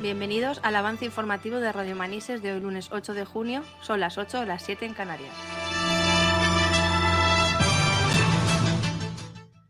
[0.00, 3.62] Bienvenidos al avance informativo de Radio Manises de hoy lunes 8 de junio.
[3.82, 5.34] Son las 8 o las 7 en Canarias.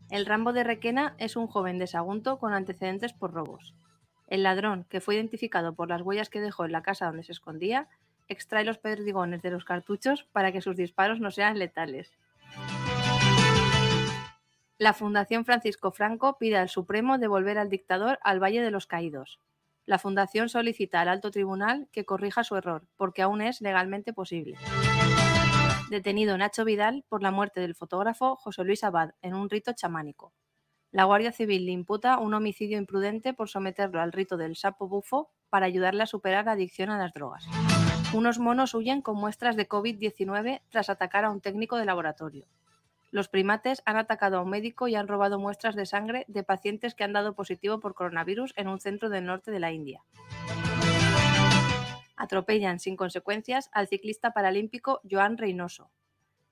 [0.09, 3.75] El Rambo de Requena es un joven de Sagunto con antecedentes por robos.
[4.27, 7.33] El ladrón, que fue identificado por las huellas que dejó en la casa donde se
[7.33, 7.89] escondía,
[8.29, 12.17] extrae los perdigones de los cartuchos para que sus disparos no sean letales.
[14.77, 19.41] La Fundación Francisco Franco pide al Supremo devolver al dictador al Valle de los Caídos.
[19.91, 24.57] La Fundación solicita al Alto Tribunal que corrija su error, porque aún es legalmente posible.
[25.89, 30.31] Detenido Nacho Vidal por la muerte del fotógrafo José Luis Abad en un rito chamánico.
[30.91, 35.33] La Guardia Civil le imputa un homicidio imprudente por someterlo al rito del sapo bufo
[35.49, 37.45] para ayudarle a superar la adicción a las drogas.
[38.13, 42.45] Unos monos huyen con muestras de COVID-19 tras atacar a un técnico de laboratorio.
[43.11, 46.95] Los primates han atacado a un médico y han robado muestras de sangre de pacientes
[46.95, 50.01] que han dado positivo por coronavirus en un centro del norte de la India.
[52.15, 55.91] Atropellan sin consecuencias al ciclista paralímpico Joan Reynoso.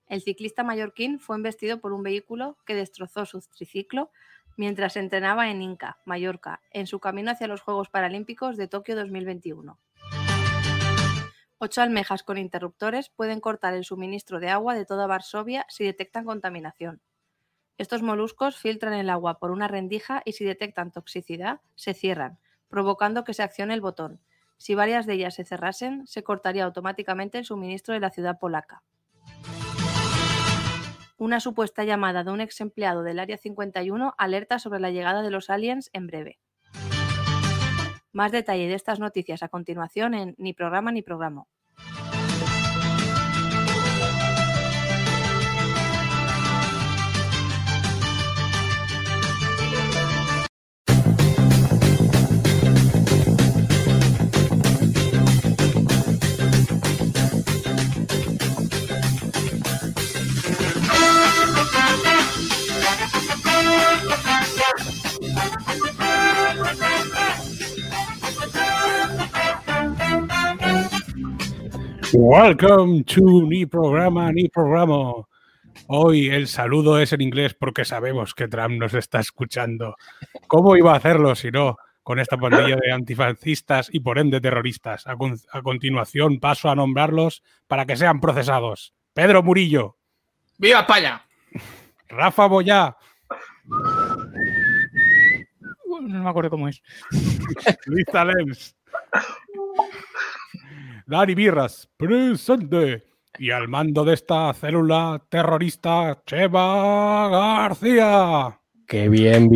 [0.07, 4.11] El ciclista mallorquín fue embestido por un vehículo que destrozó su triciclo
[4.57, 9.79] mientras entrenaba en Inca, Mallorca, en su camino hacia los Juegos Paralímpicos de Tokio 2021.
[11.61, 16.23] Ocho almejas con interruptores pueden cortar el suministro de agua de toda Varsovia si detectan
[16.23, 17.01] contaminación.
[17.77, 23.25] Estos moluscos filtran el agua por una rendija y si detectan toxicidad, se cierran, provocando
[23.25, 24.21] que se accione el botón.
[24.55, 28.81] Si varias de ellas se cerrasen, se cortaría automáticamente el suministro de la ciudad polaca.
[31.17, 35.31] Una supuesta llamada de un ex empleado del Área 51 alerta sobre la llegada de
[35.31, 36.39] los aliens en breve.
[38.11, 41.45] Más detalle de estas noticias a continuación en Ni programa ni programa.
[72.13, 75.13] Welcome to Ni Programa, Ni Programa.
[75.87, 79.95] Hoy el saludo es en inglés porque sabemos que Trump nos está escuchando.
[80.47, 85.05] ¿Cómo iba a hacerlo si no con esta pandilla de antifascistas y por ende terroristas?
[85.07, 88.93] A, con- a continuación paso a nombrarlos para que sean procesados.
[89.13, 89.97] Pedro Murillo,
[90.57, 91.21] ¡Viva España!
[92.07, 92.97] Rafa Boyá,
[95.89, 96.81] No me acuerdo cómo es.
[97.85, 98.75] Luis Talens,
[101.09, 103.03] Dani Birras, presente.
[103.39, 108.59] Y al mando de esta célula terrorista, Cheva García.
[108.87, 109.49] Qué bien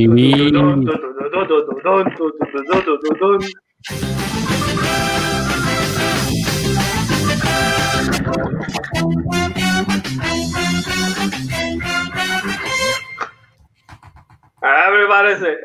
[14.92, 15.60] me parece.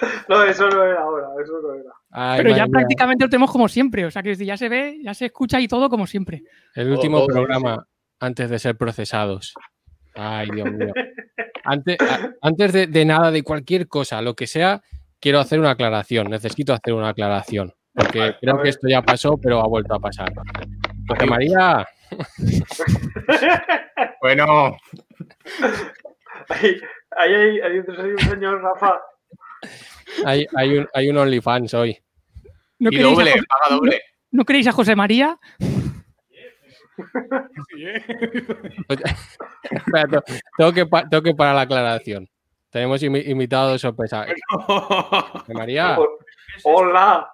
[0.28, 1.90] No, eso no era ahora, eso no era.
[2.10, 4.04] Ay, Pero ya mía, prácticamente lo tenemos como siempre.
[4.04, 6.42] O sea que ya se ve, ya se escucha y todo como siempre.
[6.74, 7.86] El último Oh, oh, programa
[8.20, 9.54] antes de ser procesados.
[10.14, 10.92] Ay, Dios mío.
[11.68, 14.82] Antes, a- antes de, de nada, de cualquier cosa, lo que sea,
[15.20, 16.30] quiero hacer una aclaración.
[16.30, 17.74] Necesito hacer una aclaración.
[17.92, 20.32] Porque Vale, creo que esto ya pasó, pero ha vuelto a pasar.
[21.08, 21.84] José María,
[24.20, 24.76] Bueno,
[26.48, 26.76] Ahí,
[27.16, 29.00] ahí, hay- ahí hay un señor Rafa.
[30.24, 31.98] Hay, hay un, hay un OnlyFans hoy.
[32.78, 34.02] ¿No y queréis, doble, a José, paga doble.
[34.30, 35.38] ¿No queréis a José María?
[39.70, 40.22] Espera,
[40.56, 42.28] tengo, que, tengo que parar la aclaración.
[42.70, 44.26] Tenemos imi- invitado de sorpresa.
[44.50, 45.98] José María,
[46.64, 47.30] Hola.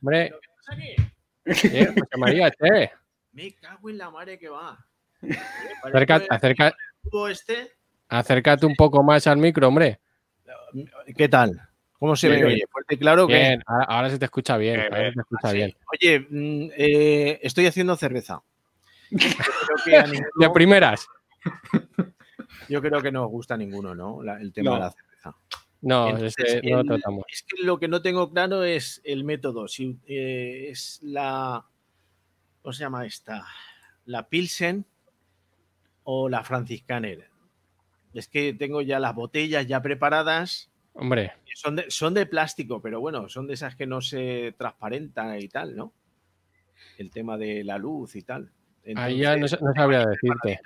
[0.00, 0.32] hombre.
[1.46, 2.90] eh, José María, che.
[3.32, 4.78] Me cago en la madre que va.
[5.82, 6.74] Acerca-
[7.10, 7.72] Todo este.
[8.08, 10.00] acércate un poco más al micro, hombre.
[11.16, 11.60] ¿Qué tal?
[11.98, 12.40] ¿Cómo se Bien.
[12.40, 12.62] me oye?
[12.70, 13.26] ¿Fuerte y claro?
[13.26, 14.76] que Bien, ahora, ahora se te escucha bien.
[14.76, 15.12] Bien, ahora bien.
[15.12, 15.76] se te escucha bien.
[15.92, 18.42] Oye, mm, eh, estoy haciendo cerveza.
[19.10, 21.06] Yo creo, que a ninguno, De primeras.
[22.68, 24.22] yo creo que no os gusta a ninguno, ¿no?
[24.22, 24.74] La- el tema No.
[24.76, 25.36] de la cerveza.
[25.80, 27.24] No, Entonces, es que no lo el- tratamos.
[27.32, 29.66] Es que lo que no tengo claro es el método.
[29.68, 31.64] Si eh, es la.
[32.62, 33.44] ¿Cómo se llama esta?
[34.06, 34.84] ¿La Pilsen
[36.04, 37.28] o la Franciscaner?
[38.14, 40.70] Es que tengo ya las botellas ya preparadas.
[40.94, 45.38] Hombre, Son de, son de plástico, pero bueno, son de esas que no se transparentan
[45.38, 45.92] y tal, ¿no?
[46.98, 48.50] El tema de la luz y tal.
[48.96, 50.60] ahí ya no, sabría decirte.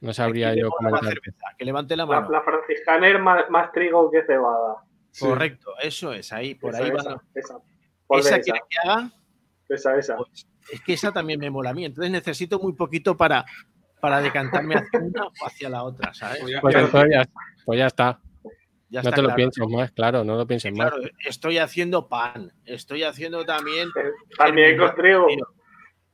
[0.00, 1.04] No sabría yo la comentar.
[1.04, 2.30] cerveza, Que levante la La, mano.
[2.30, 4.76] la franciscaner más, más trigo que cebada.
[5.10, 5.24] Sí.
[5.26, 7.00] Correcto, eso es, ahí, por Esa, ahí va.
[7.00, 7.58] esa, esa.
[8.06, 9.10] Ponle ¿Esa esa, quiere que haga?
[9.68, 10.16] esa, esa.
[10.16, 11.84] Pues, es que esa también me mola a mí.
[11.84, 13.44] Entonces necesito muy poquito para,
[14.04, 16.38] para decantarme hacia una o hacia la otra, ¿sabes?
[16.42, 17.24] Pues ya- Pues, ya- entonces ya,
[17.64, 18.20] pues ya está.
[18.90, 20.92] Ya No está te lo pienses más, claro, no lo pienses más.
[21.26, 23.88] Estoy haciendo pan, estoy haciendo también.
[23.88, 25.26] Eh, También con trigo.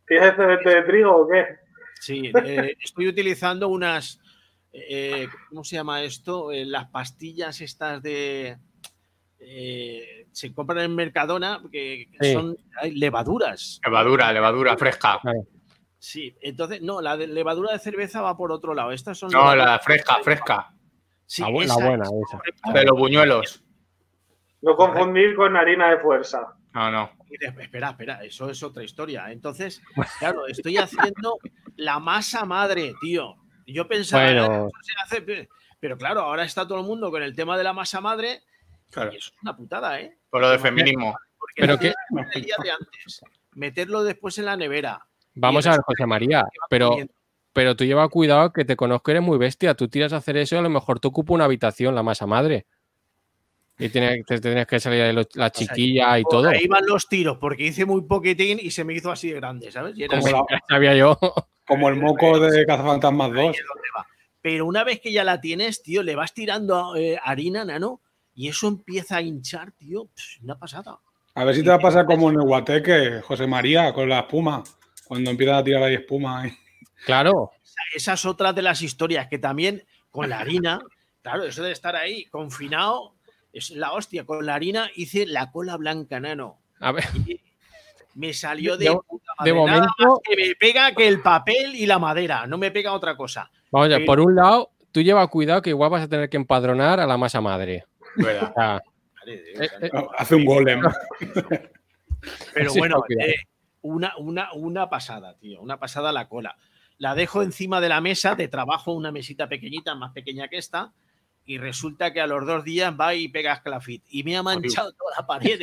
[0.07, 1.47] ¿Tienes excedente de trigo o qué?
[2.01, 4.21] Sí, eh, estoy utilizando unas.
[4.73, 6.53] eh, ¿Cómo se llama esto?
[6.53, 8.57] Eh, las pastillas estas de.
[9.41, 12.33] eh, se compran en Mercadona, que que Sí.
[12.35, 13.81] son hay levaduras.
[13.85, 15.19] Levadura, levadura fresca.
[16.03, 18.91] Sí, entonces, no, la de levadura de cerveza va por otro lado.
[18.91, 19.31] Estas son.
[19.31, 20.73] No, la fresca, fresca.
[21.27, 22.39] Sí, La esa buena, es, esa.
[22.39, 22.73] correcto.
[22.73, 23.63] De los buñuelos.
[24.63, 26.55] No confundir con harina de fuerza.
[26.73, 27.11] No, no.
[27.31, 29.31] Espera, espera, eso es otra historia.
[29.31, 29.83] Entonces,
[30.19, 31.37] claro, estoy haciendo
[31.77, 33.37] la masa madre, tío.
[33.67, 34.45] Yo pensaba, Bueno.
[34.45, 35.49] "Eh, eso se hace",
[35.79, 38.43] pero claro, ahora está todo el mundo con el tema de la masa madre
[38.91, 39.13] Claro.
[39.13, 40.17] y eso es una putada, ¿eh?
[40.31, 41.15] Por lo de feminismo.
[41.39, 41.95] Porque Pero qué-
[42.35, 43.21] el día de antes,
[43.53, 45.07] meterlo después en la nevera.
[45.41, 46.97] Vamos a ver, José María, pero,
[47.53, 49.75] pero tú lleva cuidado que te conozco, eres muy bestia.
[49.75, 52.27] Tú tiras a hacer eso y a lo mejor te ocupa una habitación, la masa
[52.27, 52.67] madre.
[53.79, 56.49] Y tienes, te tienes que salir ahí lo- la chiquilla y todo.
[56.51, 59.73] ahí van los tiros, porque hice muy poquitín y se me hizo así de grande,
[59.73, 59.97] ¿sabes?
[59.97, 61.19] Y era Como así, la- Ya sabía yo.
[61.67, 63.57] Como el moco de Cazafantasmas ahí 2.
[63.57, 64.07] es donde va.
[64.43, 68.01] Pero una vez que ya la tienes, tío, le vas tirando eh, harina, nano,
[68.35, 70.05] y eso empieza a hinchar, tío.
[70.07, 70.99] Pff, una pasada.
[71.35, 74.21] A ver si te va a pasar como en el guateque, José María, con la
[74.21, 74.63] espuma.
[75.11, 76.43] Cuando empiezan a tirar ahí espuma.
[76.43, 76.53] ahí.
[77.05, 77.51] Claro.
[77.93, 80.79] Esa es otra de las historias que también con la harina,
[81.21, 83.15] claro, eso de estar ahí confinado,
[83.53, 84.25] es la hostia.
[84.25, 86.59] Con la harina hice la cola blanca, nano.
[86.79, 87.41] A ver, Y
[88.15, 89.67] me salió de, De- puta de madre.
[89.67, 92.93] Nada momento- más que me pega que el papel y la madera, no me pega
[92.93, 93.51] otra cosa.
[93.73, 94.05] vamos a ver, Sí.
[94.07, 97.17] por un lado, tú lleva cuidado que igual vas a tener que empadronar a la
[97.17, 97.85] masa madre.
[98.15, 98.51] ¿Verdad?
[98.51, 98.83] O sea,
[99.19, 99.91] Madre de Eh, eh.
[100.17, 100.81] Hace un golem.
[102.55, 103.35] Pero bueno, eh,
[103.83, 106.57] una, una, una pasada, tío, una pasada la cola.
[106.99, 110.93] La dejo encima de la mesa de trabajo, una mesita pequeñita, más pequeña que esta,
[111.47, 114.05] y resulta que a los dos días va y pega esclafit.
[114.09, 115.61] Y me ha manchado toda la pared.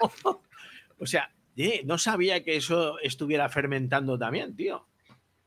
[0.98, 4.86] o sea, eh, no sabía que eso estuviera fermentando también, tío.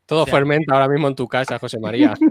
[0.06, 2.14] todo O sea, fermenta ahora mismo en tu casa, José María.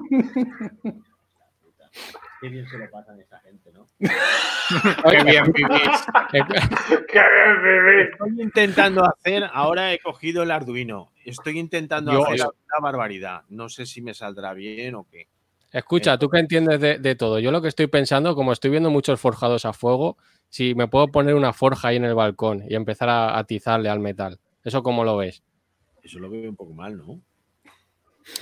[2.41, 3.87] Qué bien se lo pasan esta gente, ¿no?
[3.99, 6.07] Qué bien vivís.
[6.31, 8.11] ¡Qué bien vivir!
[8.13, 12.25] Estoy intentando hacer, ahora he cogido el Arduino, estoy intentando Dios.
[12.27, 13.43] hacer una barbaridad.
[13.49, 15.29] No sé si me saldrá bien o qué.
[15.73, 18.91] Escucha, tú que entiendes de, de todo, yo lo que estoy pensando, como estoy viendo
[18.91, 20.17] muchos forjados a fuego,
[20.49, 24.01] si me puedo poner una forja ahí en el balcón y empezar a atizarle al
[24.01, 24.41] metal.
[24.65, 25.43] ¿Eso cómo lo ves?
[26.03, 27.21] Eso lo veo un poco mal, ¿no?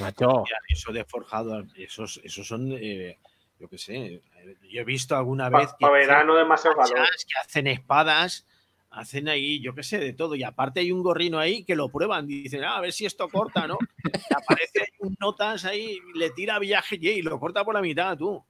[0.01, 3.19] Macho, Eso de forjado, esos, esos son, eh,
[3.59, 4.23] yo qué sé, eh,
[4.71, 6.97] yo he visto alguna Pa- vez que pa' hacen verano demasiado calor.
[7.27, 8.47] que hacen espadas,
[8.91, 10.35] hacen ahí, yo qué sé, de todo.
[10.35, 13.29] Y aparte hay un gorrino ahí que lo prueban, dicen, "Ah, a ver si esto
[13.29, 13.79] corta, ¿no?
[14.05, 18.45] Y aparece un notas ahí, le tira viaje y lo corta por la mitad, tú.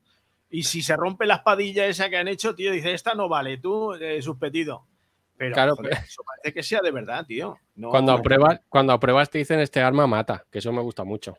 [0.51, 3.59] Y si se rompe la espadilla esa que han hecho, tío, dice, esta no vale,
[3.59, 4.87] tú, eh, suspetido.
[5.37, 7.59] Pero Claro, joder, eso parece que sea de verdad, tío.
[7.77, 11.05] No, cuando no, apruebas, cuando apruebas te dicen este arma mata, que eso me gusta
[11.05, 11.37] mucho.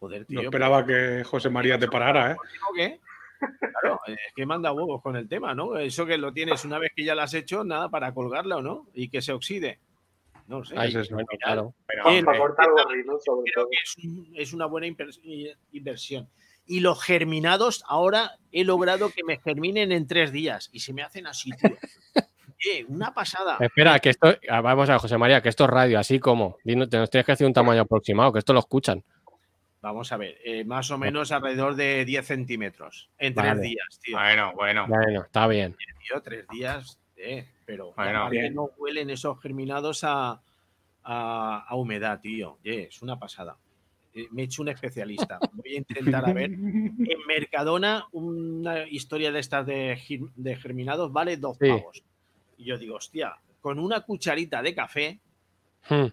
[0.00, 0.40] Joder, No tío.
[0.42, 2.36] esperaba que José María te parara, ¿eh?
[2.36, 3.00] ¿Por qué?
[3.80, 5.76] Claro, es que manda huevos con el tema, ¿no?
[5.78, 8.62] Eso que lo tienes una vez que ya lo has hecho, nada para colgarla o
[8.62, 9.78] no, y que se oxide.
[10.46, 10.74] No sé.
[10.78, 11.40] Ahí, Eso es, bueno, final.
[11.44, 11.74] claro.
[11.86, 13.70] Pero, Bien, Para hombre, cortar gorrinos, sobre Creo todo.
[13.70, 14.86] que es, un- es una buena
[15.72, 16.28] inversión.
[16.66, 21.02] Y los germinados, ahora he logrado que me germinen en tres días y se me
[21.02, 21.70] hacen así, tío.
[22.88, 23.56] Una pasada.
[23.60, 26.88] Espera, que esto, ah, vamos a José María, que esto es radio, así como, nos
[26.90, 29.04] tienes que decir un tamaño aproximado, que esto lo escuchan.
[29.80, 33.50] Vamos a ver, eh, más o menos alrededor de 10 centímetros en Vale.
[33.50, 34.16] tres días, tío.
[34.16, 34.86] bueno, bueno.
[34.88, 35.76] Bueno, está bien.
[36.08, 40.40] Tío, tres días, eh, pero Bueno, no huelen esos germinados a,
[41.04, 42.58] a- a humedad, tío.
[42.64, 43.56] Es una pasada.
[44.14, 45.38] Eh, me he hecho un especialista.
[45.52, 46.50] Voy a intentar a ver.
[46.52, 49.96] En Mercadona, una historia de estas de,
[50.34, 51.68] de germinados vale dos Sí.
[51.68, 52.02] pavos.
[52.56, 55.20] Y yo digo, hostia, con una cucharita de café
[55.88, 56.06] Hmm.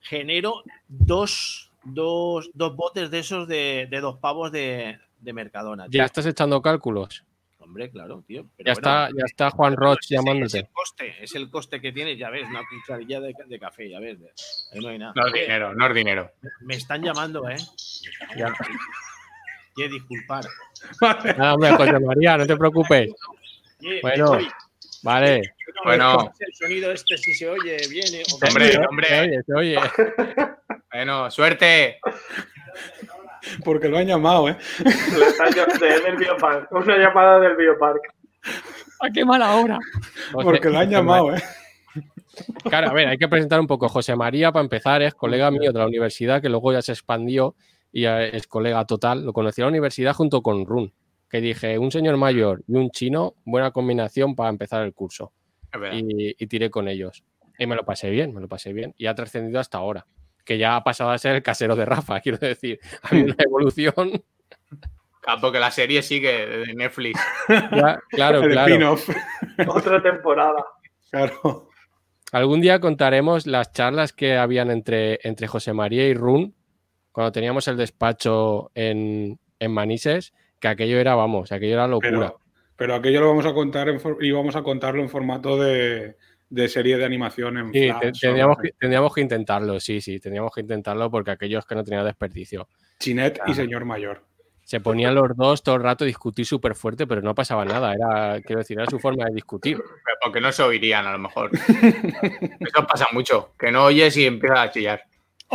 [0.00, 5.88] genero dos, dos, dos botes de esos de, de dos pavos de, de Mercadona.
[5.88, 5.98] tío.
[5.98, 7.24] Ya estás echando cálculos.
[7.58, 8.44] Hombre, claro, tío.
[8.58, 10.58] Pero Ya bueno, está, ya está Juan Roch ese Es llamándote.
[10.58, 14.00] el coste, es el coste que tiene, ya ves, una cucharilla de, de café, ya
[14.00, 14.18] ves.
[14.72, 15.12] Ahí no hay nada.
[15.16, 16.30] No es dinero, no es dinero.
[16.60, 17.56] me están llamando, ¿eh?
[18.36, 18.52] Ya.
[19.76, 20.44] Oye, disculpar.
[21.38, 23.10] Nada, hombre, José María, no te preocupes.
[24.02, 24.38] Bueno.
[25.02, 25.54] Vale.
[25.84, 26.32] Bueno.
[26.38, 28.22] El sonido este, si se oye, viene.
[28.30, 29.20] o- Hombre, Se hombre.
[29.20, 29.76] oye, se oye.
[30.94, 31.98] Bueno, suerte.
[33.64, 34.56] Porque lo han llamado, ¿eh?
[36.04, 36.70] Del biopark.
[36.72, 38.00] Una llamada del biopark.
[39.00, 39.78] ¡Ah, qué mala hora!
[40.32, 41.42] José- Porque lo han llamado, Ma- ¿eh?
[42.68, 43.88] Claro, a ver, hay que presentar un poco.
[43.88, 47.54] José María, para empezar, es colega mío de la universidad, que luego ya se expandió
[47.92, 49.24] y es colega total.
[49.24, 50.92] Lo conocí en la universidad junto con Run,
[51.28, 55.32] que dije, un señor mayor y un chino, buena combinación para empezar el curso.
[55.96, 57.24] Y, y tiré con ellos.
[57.58, 58.94] Y me lo pasé bien, me lo pasé bien.
[58.96, 60.06] Y ha trascendido hasta ahora.
[60.44, 62.78] Que ya ha pasado a ser el casero de Rafa, quiero decir.
[63.02, 64.22] Hay una evolución.
[65.26, 67.18] Ah, porque la serie sigue de Netflix.
[67.48, 68.68] Ya, claro, El claro.
[68.68, 69.08] spin-off.
[69.68, 70.64] Otra temporada.
[71.10, 71.68] Claro.
[72.32, 76.54] Algún día contaremos las charlas que habían entre, entre José María y Run
[77.12, 82.10] cuando teníamos el despacho en, en Manises, que aquello era, vamos, aquello era locura.
[82.10, 82.40] Pero,
[82.76, 86.16] pero aquello lo vamos a contar en for- y vamos a contarlo en formato de,
[86.50, 90.20] de serie de animación en Sí, Flash o- tendríamos, que, tendríamos que intentarlo, sí, sí,
[90.20, 92.68] tendríamos que intentarlo porque aquello es que no tenía desperdicio.
[93.00, 93.44] Chinet Ah.
[93.50, 94.22] y señor mayor.
[94.62, 97.92] Se ponían los dos todo el rato a discutir súper fuerte, pero no pasaba nada.
[97.92, 99.76] Era, quiero decir, era su forma de discutir.
[99.76, 101.50] Pero porque no se oirían, a lo mejor.
[102.60, 103.52] Eso pasa mucho.
[103.58, 105.02] Que no oyes y empiezas a chillar.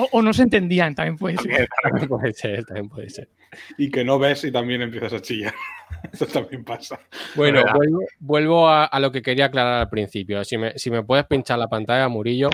[0.01, 1.67] O, o no se entendían, también puede ser.
[1.83, 3.29] También puede ser, también puede ser.
[3.77, 5.53] Y que no ves y también empiezas a chillar.
[6.13, 6.99] Eso también pasa.
[7.35, 7.73] Bueno, verdad.
[7.75, 10.43] vuelvo, vuelvo a, a lo que quería aclarar al principio.
[10.45, 12.49] Si me, si me puedes pinchar la pantalla, Murillo,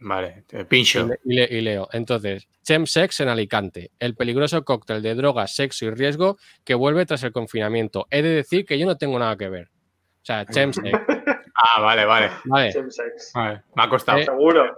[0.00, 1.08] Vale, te pincho.
[1.24, 1.88] y le- y leo.
[1.92, 7.22] Entonces, Chemsex en Alicante, el peligroso cóctel de drogas, sexo y riesgo que vuelve tras
[7.22, 8.08] el confinamiento.
[8.10, 9.68] He de decir que yo no tengo nada que ver.
[9.68, 10.90] O sea, Chemsex,
[11.54, 12.30] Ah, vale, vale.
[12.46, 12.72] vale.
[12.72, 13.30] Chemsex.
[13.34, 14.18] Vale, Me ha costado.
[14.18, 14.76] Eh, Seguro.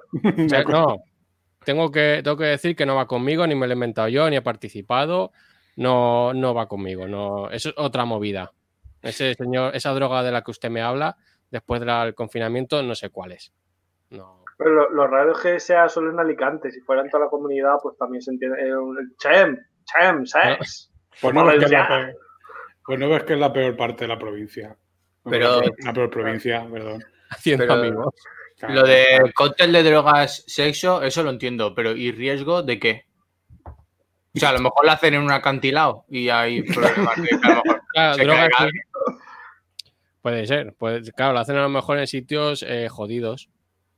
[0.69, 1.03] No,
[1.65, 4.29] tengo que, tengo que decir que no va conmigo, ni me lo he inventado yo,
[4.31, 5.33] ni he participado.
[5.77, 7.09] No, no va conmigo.
[7.09, 8.53] No, eso es otra movida.
[9.03, 11.17] Ese señor, esa droga de la que usted me habla,
[11.51, 13.53] después del confinamiento, no sé cuál es.
[14.11, 14.45] No.
[14.57, 16.71] Pero lo, lo raro es que sea solo en Alicante.
[16.71, 18.63] Si fuera en toda la comunidad, pues también se entiende.
[18.69, 20.93] eh, un- Chem, Chem, sex.
[21.21, 22.07] Pues no, ves que es la Valenciano.
[22.13, 22.19] peor,
[22.87, 24.77] pues no ves que es la peor parte de la provincia.
[25.25, 27.05] Pero- La peor, la peor provincia, perdón.
[27.31, 28.15] Haciendo Pero- amigos.
[28.67, 28.81] Claro.
[28.81, 31.75] Lo de cóctel de drogas, sexo, eso lo entiendo.
[31.75, 33.05] Pero ¿y riesgo de qué?
[33.67, 37.35] O sea, a lo mejor lo hacen en un acantilado y hay problemas de que
[37.43, 38.73] a lo mejor Claro, se drogas, caiga.
[40.23, 40.75] Puede ser.
[40.75, 43.49] Puede, claro, lo hacen a lo mejor en sitios eh, jodidos.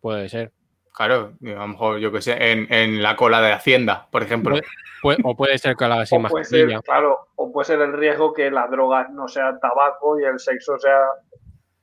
[0.00, 0.52] Puede ser.
[0.92, 4.56] Claro, a lo mejor, yo que sé, en, en la cola de Hacienda, por ejemplo.
[5.02, 6.80] Puede- o puede ser que la puede ser, mascarilla.
[6.80, 10.78] claro, o puede ser el riesgo que las drogas no sean tabaco y el sexo
[10.78, 11.00] sea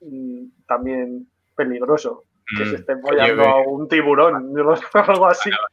[0.01, 2.23] mm, también peligroso.
[2.57, 5.49] Que se Mm, esté follando a un tiburón, sé, algo así.
[5.49, 5.63] Claro.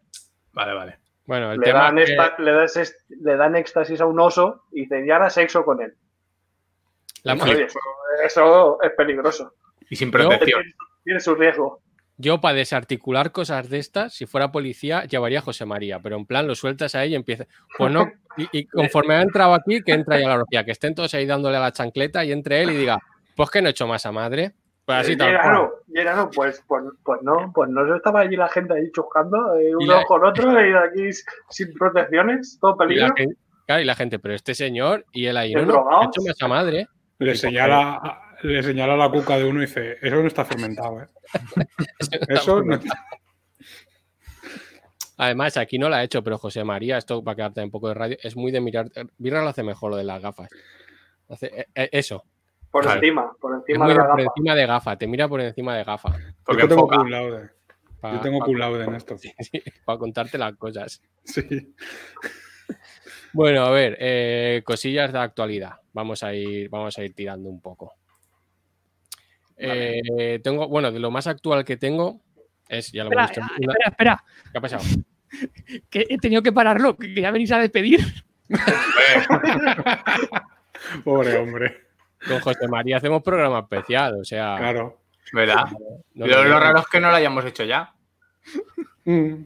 [0.52, 0.75] vale.
[0.75, 0.99] vale.
[1.26, 4.64] Bueno, el Le tema dan, que- esta- le, das le dan éxtasis a un oso
[4.73, 5.94] y dicen, ya hará sexo con él.
[7.23, 7.78] la- Oye, eso,
[8.25, 9.54] eso es peligroso.
[9.88, 10.62] Y sin protección.
[10.62, 11.80] Tiene, tiene su riesgo.
[12.16, 16.26] Yo, para desarticular cosas de estas, si fuera policía, llevaría a José María, pero en
[16.26, 17.47] plan lo sueltas a ella y empieza.
[17.76, 20.94] Pues no, y, y conforme ha entrado aquí, que entra ya la policía, que estén
[20.94, 22.99] todos ahí dándole a la chancleta y entre él y diga,
[23.35, 24.52] pues que no he hecho más a madre.
[24.85, 25.38] Pues así tal cual.
[25.42, 29.71] Llerano, Llerano, pues, pues, pues no, pues no estaba allí la gente ahí chuscando, eh,
[29.71, 31.11] Y uno la- con otro, y aquí
[31.49, 33.09] sin protecciones, todo Y peligro.
[33.09, 36.02] la, gente, claro, y la gente, pero este señor y él ahí, ¿El no, no,
[36.02, 36.87] he hecho más a madre.
[37.18, 37.99] Le señala,
[38.48, 41.06] le señala la cuca de uno y dice, eso no está fermentado, ¿eh?
[42.28, 42.78] Eso no
[45.16, 47.88] Además, aquí no la ha hecho, pero José María, esto va a quedarte un poco
[47.88, 48.90] de radio, es muy de mirar.
[49.16, 50.50] Birra lo hace mejor lo de las gafas.
[51.28, 52.24] Hace, eh, eh, eso.
[52.70, 52.98] Por Claro.
[53.00, 54.22] encima, por encima de la por gafa.
[54.22, 56.16] encima de gafa, te mira por encima de gafa.
[56.44, 57.50] Porque Yo tengo cum laude.
[58.00, 59.14] pa- Yo tengo cum laude en esto.
[59.84, 61.00] para contarte las cosas.
[61.22, 61.74] Sí.
[63.32, 65.74] Bueno, a ver, eh, cosillas de actualidad.
[65.92, 67.94] Vamos a ir, vamos a ir tirando un poco.
[69.56, 72.20] Eh, tengo, bueno, de lo más actual que tengo
[72.68, 73.42] es, ya lo Espera, hemos visto.
[73.44, 74.84] ah, una- espera, espera, ¿Qué ha pasado?
[75.90, 78.00] que he tenido que pararlo, que ya venís a despedir.
[81.04, 81.80] Pobre hombre.
[82.26, 85.00] Con José María hacemos programa especial, o sea, Claro.
[85.32, 85.64] ¿Verdad?
[86.14, 87.92] no lo, lo- raro es que no lo hayamos hecho ya.
[89.04, 89.44] Mm.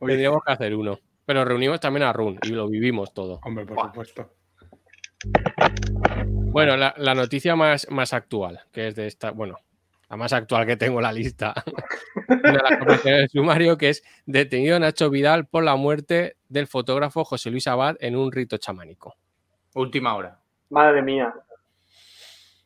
[0.00, 0.98] Tendríamos que hacer uno.
[1.24, 3.40] Pero reunimos también a Run y lo vivimos todo.
[3.42, 4.32] hombre, por supuesto.
[6.52, 9.58] Bueno, la, la noticia más, más actual, que es de esta, bueno,
[10.08, 11.52] la más actual que tengo en la lista,
[12.28, 17.50] de la del sumario, que es detenido Nacho Vidal por la muerte del fotógrafo José
[17.50, 19.14] Luis Abad en un rito chamánico.
[19.74, 20.40] Última hora.
[20.70, 21.34] Madre mía.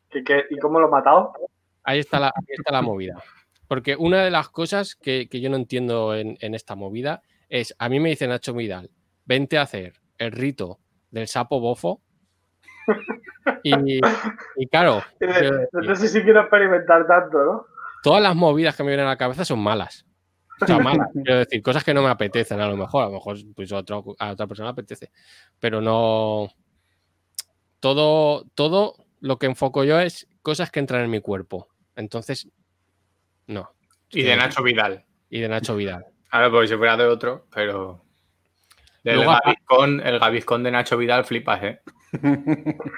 [0.09, 1.33] ¿Qué- qué- ¿Y cómo lo ha matado?
[1.83, 3.23] Ahí está la, ahí está la movida.
[3.67, 7.75] Porque una de las cosas que, que yo no entiendo en, en esta movida es,
[7.79, 8.91] a mí me dice Nacho Vidal,
[9.25, 10.79] vente a hacer el rito
[11.11, 12.01] del sapo bofo.
[13.63, 14.01] Y,
[14.57, 17.67] y claro, yo- No sé si quiero experimentar tanto, ¿no?
[18.03, 20.07] todas las movidas que me vienen a la cabeza son malas.
[20.67, 23.71] chamana, quiero decir, cosas que no me apetecen a lo mejor, a lo mejor pues,
[23.73, 25.11] a, otro- a otra persona le apetece,
[25.59, 26.49] pero no.
[27.81, 31.69] Todo, todo lo que enfoco yo es cosas que entran en mi cuerpo.
[31.97, 32.49] Entonces,
[33.47, 33.73] no.
[34.11, 35.05] Y de Nacho Vidal.
[35.31, 36.05] Y de Nacho Vidal.
[36.31, 38.05] Ahora, porque si fuera de otro, pero.
[39.03, 41.81] Del Luego, Gaviscon, el Gaviscon de Nacho Vidal flipas, ¿eh?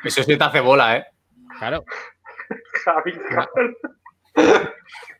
[0.04, 1.06] Eso sí te hace bola, ¿eh?
[1.58, 1.84] Claro.
[2.84, 3.14] Javi,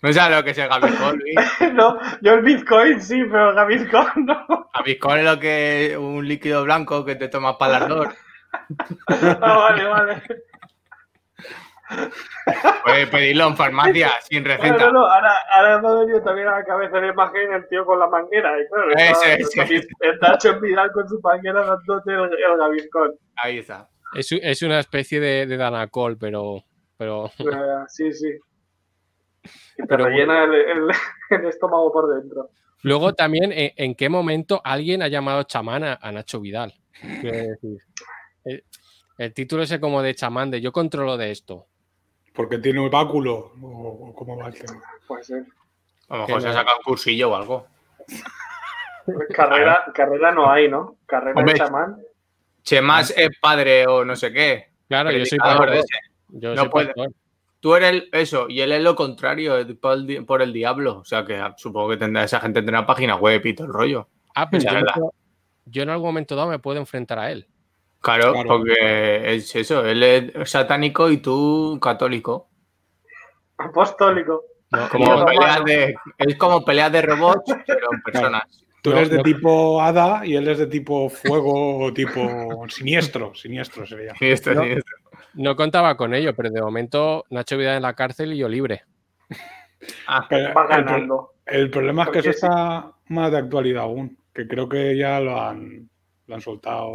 [0.03, 1.37] No sabes lo que es el Gaviscon, Luis.
[1.75, 4.69] No, yo el Bitcoin sí, pero el Gaviscon no.
[4.75, 8.15] Gaviscon es lo que un líquido blanco que te tomas para el ardor.
[9.09, 10.23] Ah, vale, vale.
[12.85, 14.77] Puedes pedirlo en farmacia sin receta.
[14.87, 17.85] no, no, ahora, ahora me ha venido también a la cabeza la imagen el tío
[17.87, 18.53] con la manguera.
[18.61, 19.87] Y claro, Ese, estaba- ese.
[20.01, 23.15] está Nacho en Vidal con su manguera dándote el, el Gaviscon.
[23.37, 23.89] Ahí está.
[24.15, 26.65] Es, es una especie de, de Danacol, pero.
[26.97, 28.29] pero Eh, sí, sí.
[29.79, 30.91] Y te Pero rellena el, el-
[31.31, 32.51] el estómago por dentro.
[32.83, 36.75] Luego también, ¿en, en qué momento alguien ha llamado chamán a, a Nacho Vidal?
[37.21, 37.79] Quiero decir,
[38.45, 38.65] el,
[39.19, 41.67] el título ese como de chamán, de yo controlo de esto.
[42.35, 43.53] Porque tiene un báculo.
[43.61, 44.81] O, o cómo va el tema.
[45.07, 45.35] Pues sí.
[46.09, 46.55] A lo mejor se no.
[46.55, 47.67] saca un cursillo o algo.
[49.35, 50.97] Carrera, carrera no hay, ¿no?
[51.07, 51.97] Carrera Hombre, de chamán.
[52.63, 54.69] Chemas es padre o no sé qué.
[54.89, 55.39] Claro, yo soy
[55.73, 55.99] ese.
[56.29, 56.87] Yo No soy puede.
[56.89, 57.09] pastor.
[57.59, 60.53] Tú eres el- eso, y él es lo contrario, es por el, di- por el
[60.53, 60.99] diablo.
[60.99, 63.73] O sea que ah, supongo que tendrá, esa gente tendrá página web y todo el
[63.73, 64.09] rollo.
[64.35, 65.13] Ah, pero yo,
[65.67, 67.47] yo en algún momento dado me puedo enfrentar a él.
[68.03, 68.49] Claro, Claro.
[68.49, 72.49] porque es eso, él es satánico y tú católico.
[73.59, 74.43] Apostólico.
[74.71, 78.43] No, Como no, peleas de, es como peleas de robots, pero en personas.
[78.83, 83.33] Tú eres de tipo hada y él es de tipo fuego o tipo siniestro.
[83.35, 84.13] Siniestro sería.
[84.21, 84.63] Esto, No.
[84.65, 84.91] esto.
[85.35, 88.83] no contaba con ello, pero de momento Nacho Vidal en la cárcel y yo libre.
[90.09, 91.35] Ah, Pero Va ganando.
[91.47, 92.39] el problema es que eso sí.
[92.47, 94.19] está más de actualidad aún.
[94.35, 95.89] Que creo que ya lo han,
[96.27, 96.93] lo han soltado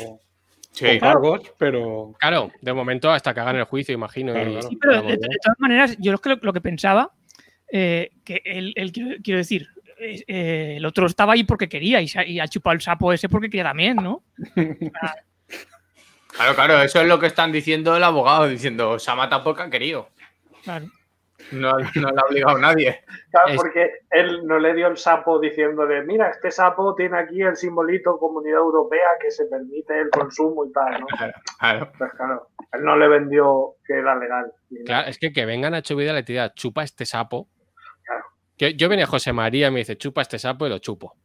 [0.72, 1.00] sí.
[1.00, 4.34] cargos, pero Claro, de momento hasta que hagan el juicio, imagino.
[4.34, 4.70] Claro, y- claro.
[4.70, 7.12] Sí, pero de, todas maneras, yo lo que, lo que pensaba,
[7.72, 9.68] eh, que él, él quiero, quiero decir,
[10.00, 13.50] eh, el otro estaba ahí porque quería y, y ha chupado el sapo ese porque
[13.50, 14.24] quería también, ¿no?
[16.38, 19.64] Claro, claro, eso es lo que están diciendo el abogado, diciendo, se ha matado porque
[19.64, 20.10] ha querido.
[20.64, 20.86] Claro.
[21.52, 23.04] No, no le ha obligado nadie.
[23.32, 27.42] Claro, Es- porque él no le dio el sapo diciéndole, mira, este sapo tiene aquí
[27.42, 31.08] el simbolito Comunidad Europea que se permite el consumo y tal, ¿no?
[31.18, 31.92] Claro, claro.
[31.98, 34.52] Pues claro, él no le vendió que era legal.
[34.86, 37.48] Claro, es que que venga Nacho Vidal y le tira, chupa este sapo.
[38.06, 38.24] Claro.
[38.58, 41.16] Que yo venía José María y me dice, chupa este sapo y lo chupo.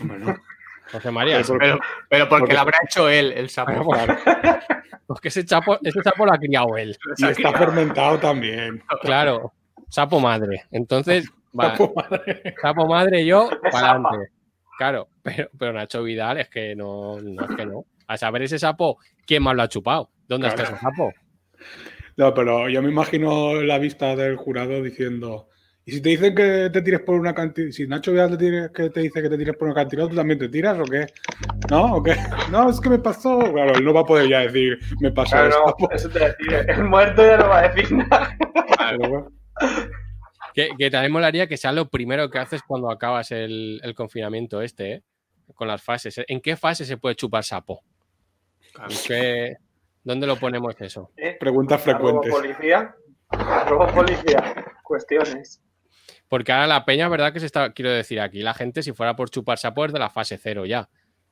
[0.00, 0.36] bueno,
[0.92, 3.90] José María, Pero- Pero, pero porque Porque- lo habrá hecho él, el sapo.
[3.90, 4.16] claro.
[5.06, 6.96] porque ese sapo, ese sapo lo ha criado él.
[7.18, 8.82] y está fermentado también.
[9.02, 9.52] Claro,
[9.92, 10.62] sapo madre.
[10.70, 11.28] Entonces,
[11.58, 12.54] va, Sapo madre.
[12.60, 14.32] sapo madre yo, para adelante.
[14.78, 17.84] Claro, pero, pero Nacho Vidal es que no, no es que no.
[18.08, 20.10] A saber ese sapo, ¿quién más lo ha chupado?
[20.26, 20.62] ¿Dónde Claro.
[20.62, 21.12] está ese sapo?
[22.16, 25.48] No, pero yo me imagino la vista del jurado diciendo.
[25.84, 28.72] Y si te dicen que te tires por una cantidad, si Nacho Vidal te, tire-
[28.72, 31.06] que te dice que te tires por una cantidad, ¿tú también te tiras o qué?
[31.70, 31.96] ¿No?
[31.96, 32.14] ¿O qué?
[32.50, 33.38] No, es que me pasó.
[33.52, 35.76] Claro, él no va a poder ya decir, me pasó Claro, esto.
[35.80, 38.36] no, eso te decía, el muerto ya no va a decir nada.
[38.90, 39.32] Pero bueno,
[40.54, 44.60] Que, que también molaría que sea lo primero que haces cuando acabas el, el confinamiento
[44.60, 45.02] este, ¿eh?
[45.54, 46.20] Con las fases.
[46.28, 47.82] ¿En qué fase se puede chupar sapo?
[48.88, 49.56] ¿En qué-
[50.04, 51.10] ¿Dónde lo ponemos eso?
[51.16, 51.36] ¿eh?
[51.38, 52.30] preguntas frecuentes.
[52.32, 52.94] policía.
[53.28, 54.54] Arroba policía.
[54.82, 55.62] Cuestiones.
[56.28, 57.32] Porque ahora la peña, ¿verdad?
[57.32, 59.98] Que se está, quiero decir, aquí la gente, si fuera por chupar sapo, es de
[59.98, 60.88] la fase cero ya.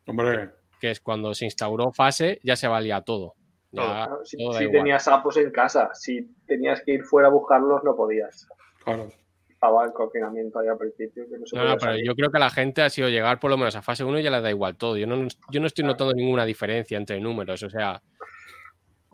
[0.06, 3.34] Hombre, Que es cuando se instauró fase, ya se valía todo.
[3.72, 7.94] Ya si todo tenías sapos en casa, si tenías que ir fuera a buscarlos, no
[7.96, 8.48] podías.
[8.84, 9.08] claro.
[9.48, 11.24] Estaba el confinamiento ahí al principio.
[11.30, 12.06] Que no se No, podía no, pero salir.
[12.06, 14.18] yo creo que a la gente ha sido llegar por lo menos a fase 1
[14.18, 14.96] y ya le da igual todo.
[14.96, 17.62] Yo no, yo no estoy notando ninguna diferencia entre números.
[17.62, 18.00] O sea,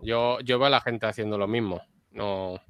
[0.02, 1.82] yo, yo veo a la gente haciendo lo mismo.
[2.12, 2.60] No.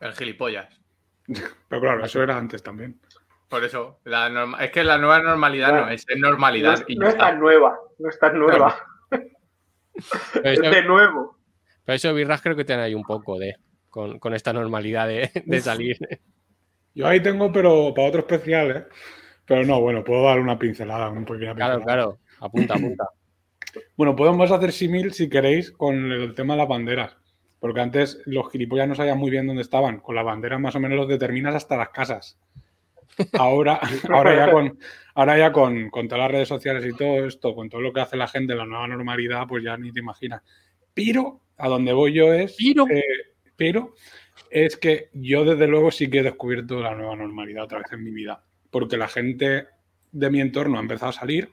[0.00, 0.80] El gilipollas.
[1.68, 3.00] Pero claro, eso era antes también.
[3.48, 6.84] Por eso, la norma- es que la nueva normalidad no es, es No, normalidad.
[6.86, 8.76] y no ya es tan nueva, no es tan nueva,
[10.44, 11.38] eso, de nuevo.
[11.84, 13.56] pero eso Birras creo que tiene ahí un poco de.
[13.90, 15.96] Con, con esta normalidad de, de salir.
[16.94, 18.84] Yo ahí tengo, pero para otro especial, ¿eh?
[19.46, 21.84] Pero no, bueno, puedo dar una pincelada, una pequeña Claro, pincelada.
[21.84, 22.18] claro.
[22.40, 23.08] Apunta, apunta.
[23.94, 27.16] Bueno, podemos hacer símil, si queréis, con el tema de las banderas.
[27.58, 30.00] Porque antes los gilipollas no sabían muy bien dónde estaban.
[30.00, 32.38] Con las banderas más o menos los determinas hasta las casas.
[33.32, 34.78] Ahora, ahora ya, con,
[35.14, 38.00] ahora ya con, con todas las redes sociales y todo esto, con todo lo que
[38.00, 40.42] hace la gente, la nueva normalidad, pues ya ni te imaginas.
[40.94, 42.56] Pero a donde voy yo es.
[42.56, 42.86] Pero.
[42.88, 43.02] eh,
[43.56, 43.94] pero
[44.50, 48.04] es que yo desde luego sí que he descubierto la nueva normalidad otra vez en
[48.04, 48.42] mi vida.
[48.70, 49.66] Porque la gente
[50.12, 51.50] de mi entorno ha empezado a salir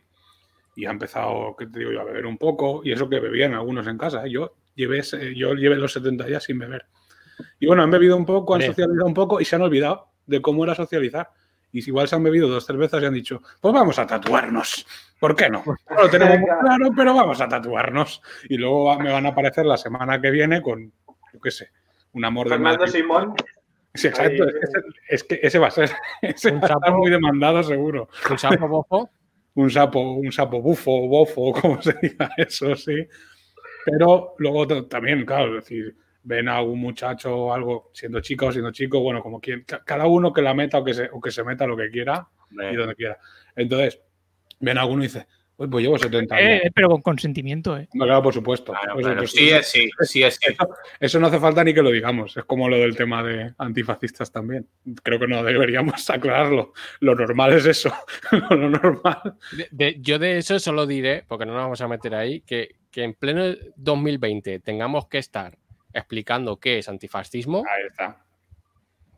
[0.76, 3.54] y ha empezado, ¿qué te digo yo?, a beber un poco y eso que bebían
[3.54, 4.26] algunos en casa.
[4.26, 4.32] ¿eh?
[4.32, 5.02] Yo llevé,
[5.36, 6.86] yo llevé los 70 días sin beber.
[7.60, 10.42] Y bueno, han bebido un poco, han socializado un poco y se han olvidado de
[10.42, 11.30] cómo era socializar.
[11.74, 14.86] Y si igual se han bebido dos cervezas y han dicho, pues vamos a tatuarnos.
[15.20, 15.64] ¿Por qué no?
[15.66, 18.22] No lo tenemos muy claro, pero vamos a tatuarnos.
[18.48, 20.92] Y luego va- me van a aparecer la semana que viene con,
[21.34, 21.70] yo qué sé,
[22.14, 22.88] un amor de Fernando.
[22.88, 23.34] Simón.
[23.94, 24.44] Sí, exacto.
[24.44, 24.50] Ahí.
[24.50, 25.92] Es, que ese- es que ese va a ser.
[26.22, 26.98] Ese Un va a estar sapo.
[26.98, 28.08] muy demandado, seguro.
[28.30, 29.10] Un sapo bofo.
[29.56, 33.08] Un sapo, un sapo bufo, bofo, como se diga eso, sí.
[33.86, 38.52] Pero luego también, claro, es decir, ven a algún muchacho o algo, siendo chica o
[38.52, 41.20] siendo chico, bueno, como quien, ca- cada uno que la meta o que se, o
[41.22, 42.28] que se meta lo que quiera
[42.72, 43.18] y donde quiera.
[43.56, 44.00] Entonces,
[44.60, 46.50] ven a alguno y dice, pues, pues llevo 70 años.
[46.64, 47.88] Eh, pero con consentimiento, ¿eh?
[47.92, 48.72] Claro, por supuesto.
[48.72, 49.28] Claro, claro.
[49.28, 50.52] Sí es sí, sí es sí.
[50.52, 50.68] Eso,
[51.00, 52.36] eso no hace falta ni que lo digamos.
[52.38, 54.68] Es como lo del tema de antifascistas también.
[55.04, 56.74] Creo que no deberíamos aclararlo.
[57.02, 57.94] Lo normal es eso.
[58.50, 59.36] lo normal.
[59.56, 62.76] De- de- yo de eso solo diré, porque no nos vamos a meter ahí, que,
[62.90, 63.44] que en pleno
[63.76, 65.58] 2020 tengamos que estar
[65.94, 68.24] explicando qué es antifascismo, Ahí está.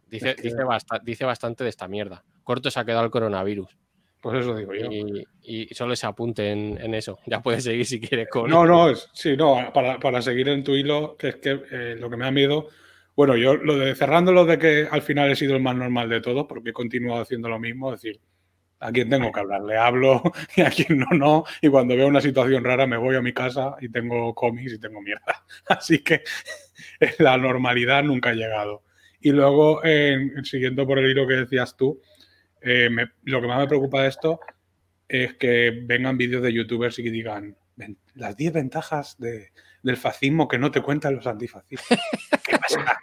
[0.10, 0.58] dice, Es que- dice,
[1.04, 2.24] dice bastante de esta mierda.
[2.44, 3.76] Corto se ha quedado el coronavirus.
[4.22, 4.88] Pues eso digo yo.
[4.92, 7.20] Y, y solo se apunte en, en eso.
[7.28, 8.50] Ya puedes seguir si quieres con.
[8.50, 11.96] No, no, es, sí, no, para, para seguir en tu hilo, que es que eh,
[12.00, 12.70] lo que me da miedo,
[13.16, 16.22] bueno, yo lo de cerrándolo de que al final he sido el más normal de
[16.22, 18.20] todos, porque he continuado haciendo lo mismo, es decir,
[18.80, 20.22] a quien tengo que hablar, le hablo
[20.56, 23.34] y a quien no, no, y cuando veo una situación rara me voy a mi
[23.34, 25.44] casa y tengo cómics y tengo mierda.
[25.70, 26.22] Así que
[27.20, 28.84] la normalidad nunca ha llegado.
[29.22, 32.00] Y luego, en- siguiendo por el hilo que decías tú,
[32.62, 34.40] eh, me- lo que más me preocupa de esto
[35.08, 39.52] es que vengan vídeos de youtubers y que digan "Ven- las 10 ventajas de-
[39.84, 42.00] del fascismo que no te cuentan los antifascistas.
[42.44, 43.00] ¿Qué pasará?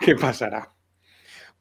[0.00, 0.68] ¿Qué pasará?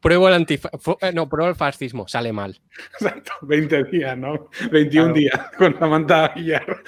[0.04, 2.60] Pruebo el antifa- fu- eh, no, pruebo el fascismo, sale mal.
[3.00, 4.50] Exacto, 20 días, ¿no?
[4.70, 5.14] 21 Claro.
[5.14, 6.84] días con la manta Aguilar.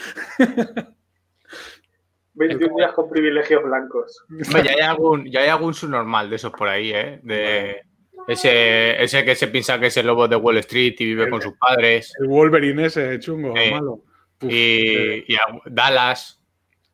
[2.33, 4.23] 21 días con privilegios blancos.
[4.63, 7.19] Ya hay algún, ya hay algún subnormal de esos por ahí, ¿eh?
[7.23, 7.81] De
[8.27, 11.41] ese, ese que se piensa que es el lobo de Wall Street y vive con
[11.41, 12.13] sus padres.
[12.19, 13.71] El Wolverine ese chungo, Sí.
[13.71, 13.91] malo.
[14.41, 16.41] Uf, eh, Y, y a- Dallas.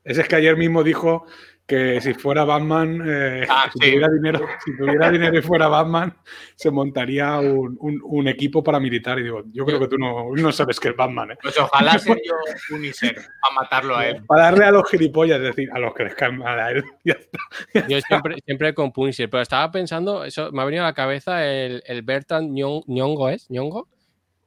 [0.03, 1.25] Ese es que ayer mismo dijo
[1.71, 3.85] que si fuera Batman, eh, Ah, si, sí.
[3.91, 6.13] tuviera dinero, si tuviera dinero y fuera Batman,
[6.55, 9.17] se montaría un, un- un equipo paramilitar.
[9.19, 11.37] Y digo, yo creo que tú no, no sabes que es Batman, ¿eh?
[11.41, 14.21] Pues ojalá ser yo Uniser para matarlo a él.
[14.27, 16.83] Para darle a los gilipollas, es decir, a los que les caen mal a él.
[17.05, 17.87] Ya está.
[17.87, 21.45] Yo siempre, siempre con Punisher, pero estaba pensando, eso me ha venido a la cabeza
[21.47, 23.49] el, el Bertrand Ñon- Ñongo, ¿es?
[23.49, 23.87] ¿Ñongo?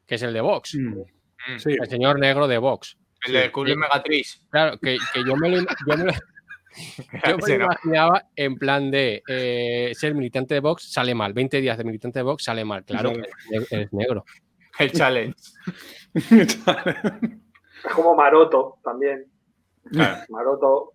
[0.06, 0.74] Que es el de Vox.
[0.74, 2.96] Mm, Sí, El señor negro de Vox.
[3.26, 4.42] El de Cool Megatriz.
[4.50, 6.12] Claro, que, que yo me lo, yo me lo-
[7.28, 11.32] yo me imaginaba en plan de eh, ser militante de Vox sale mal.
[11.32, 12.84] 20 días de militante de Vox sale mal.
[12.84, 14.24] Claro, eres, eres negro.
[14.78, 15.36] El challenge.
[16.14, 16.58] Es
[17.94, 19.26] como Maroto también.
[19.90, 20.24] Claro.
[20.28, 20.92] Maroto.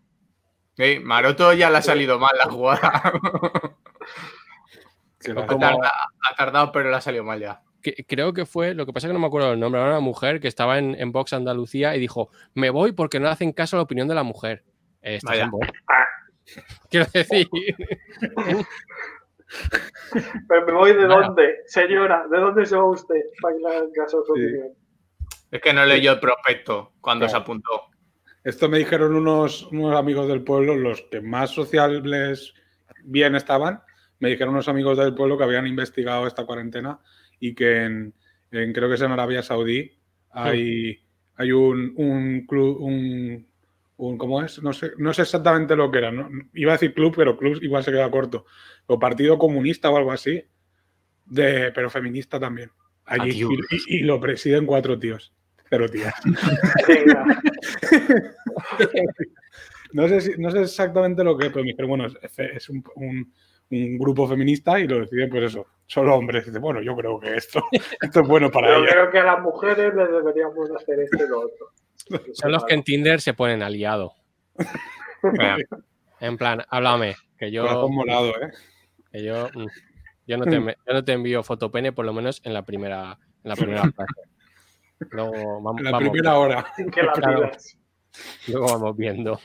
[0.75, 2.89] Sí, Maroto ya le ha salido mal la jugada.
[5.35, 7.61] ha, tardado, ha tardado, pero le ha salido mal ya.
[7.81, 9.89] Que- creo que fue, lo que pasa es que no me acuerdo el nombre, era
[9.89, 13.31] una mujer que estaba en, en Vox Andalucía y dijo, me voy porque no le
[13.31, 14.63] hacen caso a la opinión de la mujer.
[15.01, 15.43] Eh, estás Vaya.
[15.45, 15.67] en Vox.
[15.87, 16.05] Ah.
[16.89, 17.47] Quiero decir,
[20.47, 21.27] Pero me voy de Vaya.
[21.27, 24.43] dónde, señora, ¿de dónde se va usted para que le hagan caso a su Sí.
[24.45, 24.67] opinión?
[25.51, 27.39] Es que no leyó el prospecto cuando Claro.
[27.39, 27.69] se apuntó.
[28.43, 32.53] Esto me dijeron unos, unos amigos del pueblo, los que más sociales
[33.03, 33.81] bien estaban,
[34.19, 36.99] me dijeron unos amigos del pueblo que habían investigado esta cuarentena
[37.39, 38.13] y que en,
[38.51, 39.91] en- creo que es en Arabia Saudí
[40.31, 41.03] hay,
[41.35, 43.48] hay un, un club, un,
[43.99, 44.61] un- ¿cómo es?
[44.63, 46.11] No sé, no sé exactamente lo que era.
[46.11, 46.29] ¿no?
[46.53, 48.45] Iba a decir club, pero club igual se queda corto.
[48.87, 50.43] O Partido Comunista o algo así,
[51.25, 52.71] de, pero feminista también.
[53.05, 53.51] Allí, Adiós.
[53.87, 55.33] y, lo presiden cuatro tíos.
[55.69, 56.13] Cero tías.
[59.91, 62.69] No sé, si- no sé exactamente lo que es, pero me dijeron, bueno, es, es
[62.69, 63.33] un, un-
[63.71, 66.43] un grupo feminista y lo deciden, pues eso, solo hombres.
[66.43, 67.63] Y dice, bueno, yo creo que esto,
[68.01, 68.91] esto es bueno para Pero ellos.
[68.91, 71.71] creo que a las mujeres les deberíamos hacer esto y lo otro.
[72.33, 74.13] son los que en Tinder se ponen aliado.
[75.23, 75.57] Venga,
[76.19, 78.51] En plan, háblame, que yo, morado, ¿eh?
[79.11, 79.65] que yo, mm,
[80.27, 83.49] yo, no te, yo no te envío fotopene, por lo menos en la primera, en
[83.49, 84.13] la primera fase.
[85.11, 86.65] Luego vamos, En la vamos primera hora.
[87.13, 87.51] Claro.
[88.47, 89.39] Luego vamos viendo.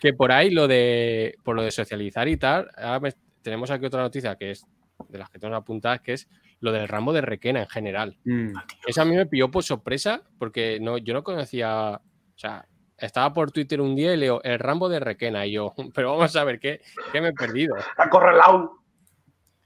[0.00, 3.86] Que por ahí lo de por lo de socializar y tal, ahora me- tenemos aquí
[3.86, 4.64] otra noticia que es
[5.08, 6.28] de las que tengo apuntadas, que es
[6.60, 8.16] lo del ramo de requena en general.
[8.24, 8.52] Mm.
[8.86, 12.00] Eso a mí me pilló por sorpresa, porque no, yo no conocía.
[12.34, 12.66] O sea,
[12.98, 15.46] estaba por Twitter un día y leo el ramo de requena.
[15.46, 16.80] Y yo, pero vamos a ver, ¿qué,
[17.12, 17.74] qué me he perdido?
[17.96, 18.76] Acorralado.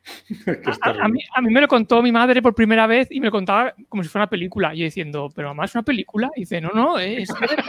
[0.05, 3.09] Es es A, a mí, a mí me lo contó mi madre por primera vez
[3.11, 4.75] y me lo contaba como si fuera una película.
[4.75, 6.31] Y yo diciendo, pero mamá, es una película.
[6.37, 7.65] Y dice, no, no, es de verdad.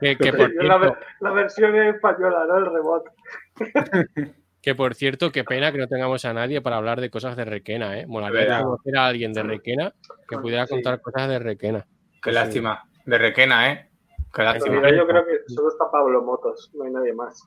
[0.00, 2.58] Que, que por La, cierto, ver- la versión española, ¿no?
[2.58, 3.10] El rebote.
[4.62, 7.44] que por cierto, qué pena que no tengamos a nadie para hablar de cosas de
[7.44, 8.06] Requena, ¿eh?
[8.06, 8.62] Molaría Verdad.
[8.62, 9.94] conocer a alguien de Requena
[10.28, 10.74] que pudiera Sí.
[10.74, 11.86] contar cosas de Requena.
[12.22, 12.82] Qué lástima.
[13.04, 13.90] De Requena, ¿eh?
[14.34, 14.90] Qué lástima.
[14.90, 17.42] yo creo que solo está Pablo Motos, no hay nadie más.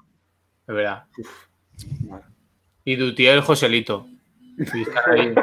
[0.66, 1.06] De verdad.
[2.86, 4.06] Y Dutiel Joselito.
[4.76, 5.34] Y están ahí.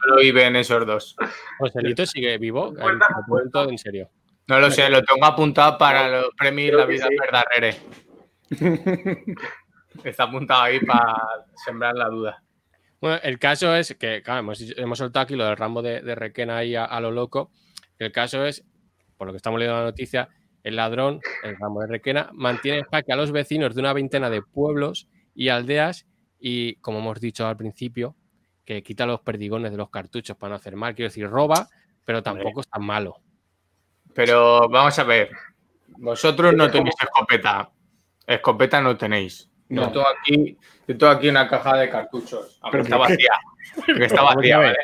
[0.00, 1.16] Solo viven esos dos.
[1.58, 2.74] Joselito sigue vivo.
[3.28, 4.10] Cuenta, en serio.
[4.48, 7.16] No lo sé, lo tengo apuntado para los premios La Vida sí.
[10.04, 11.16] Está apuntado ahí para
[11.64, 12.42] sembrar la duda.
[13.00, 16.14] Bueno, el caso es que, claro, hemos, hemos soltado aquí lo del ramo de, de
[16.14, 17.50] Requena ahí a, a lo loco.
[17.98, 18.64] El caso es,
[19.16, 20.28] por lo que estamos leyendo en la noticia,
[20.62, 24.30] el ladrón, el ramo de Requena, mantiene en jaque a los vecinos de una veintena
[24.30, 26.06] de pueblos y aldeas
[26.40, 28.16] y, como hemos dicho al principio,
[28.64, 30.94] que quita los perdigones de los cartuchos para no hacer mal.
[30.94, 31.68] Quiero decir, roba,
[32.04, 33.20] pero tampoco es tan malo.
[34.14, 35.30] Pero vamos a ver.
[35.98, 37.70] Vosotros no tenéis escopeta.
[38.26, 39.48] Escopeta no tenéis.
[39.68, 39.92] Yo No.
[39.92, 42.58] tengo aquí, yo tengo aquí una caja de cartuchos.
[42.62, 43.32] Aunque ¿Pero está vacía.
[43.86, 44.74] Porque está vacía.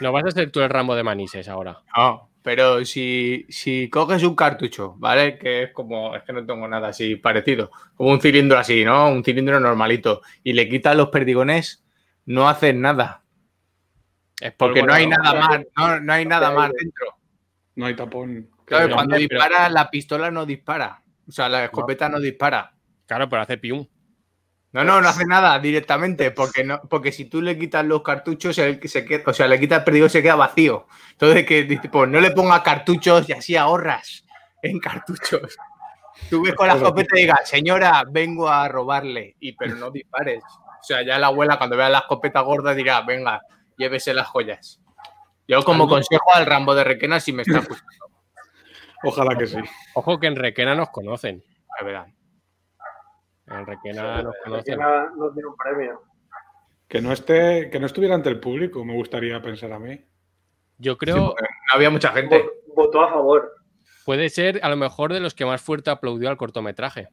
[0.00, 1.78] No vas a ser tú el ramo de manises ahora.
[1.96, 5.38] No, pero si, si coges un cartucho, ¿vale?
[5.38, 9.08] Que es como, es que no tengo nada así parecido, como un cilindro así, ¿no?
[9.10, 11.84] Un cilindro normalito, y le quitas los perdigones,
[12.26, 13.22] no haces nada,
[14.40, 17.14] Es porque no hay nada más, no, no hay nada más dentro.
[17.74, 18.50] No hay tapón.
[18.64, 22.72] Claro, cuando dispara, la pistola no dispara, o sea, la escopeta no dispara.
[23.06, 23.86] Claro, pero hace pium.
[24.72, 28.56] No, no, no hace nada directamente, porque no, porque si tú le quitas los cartuchos,
[28.58, 30.86] el que se queda, o sea, le quitas el perdigón se queda vacío.
[31.10, 34.24] Entonces que pues no le ponga cartuchos y así ahorras
[34.62, 35.56] en cartuchos.
[36.28, 40.42] Tú ves con la escopeta y digas, señora, vengo a robarle, y pero no dispares.
[40.44, 43.42] O sea, ya la abuela cuando vea la escopeta gorda dirá, venga,
[43.76, 44.80] llévese las joyas.
[45.48, 48.06] Yo como consejo al Rambo de Requena si me está escuchando,
[49.02, 49.58] Ojalá que sí.
[49.94, 51.42] Ojo que en Requena nos conocen.
[51.78, 52.06] de verdad.
[53.50, 54.78] En Requena nos Que conocen.
[54.78, 56.02] nada, no tiene un premio.
[56.88, 60.00] Que no esté, que no estuviera ante el público, me gustaría pensar a mí.
[60.78, 61.34] Yo Sí, creo, no
[61.72, 62.42] había mucha gente.
[62.42, 63.52] Vo- Votó a favor.
[64.04, 67.08] puede ser a lo mejor de los que más fuerte aplaudió al cortometraje.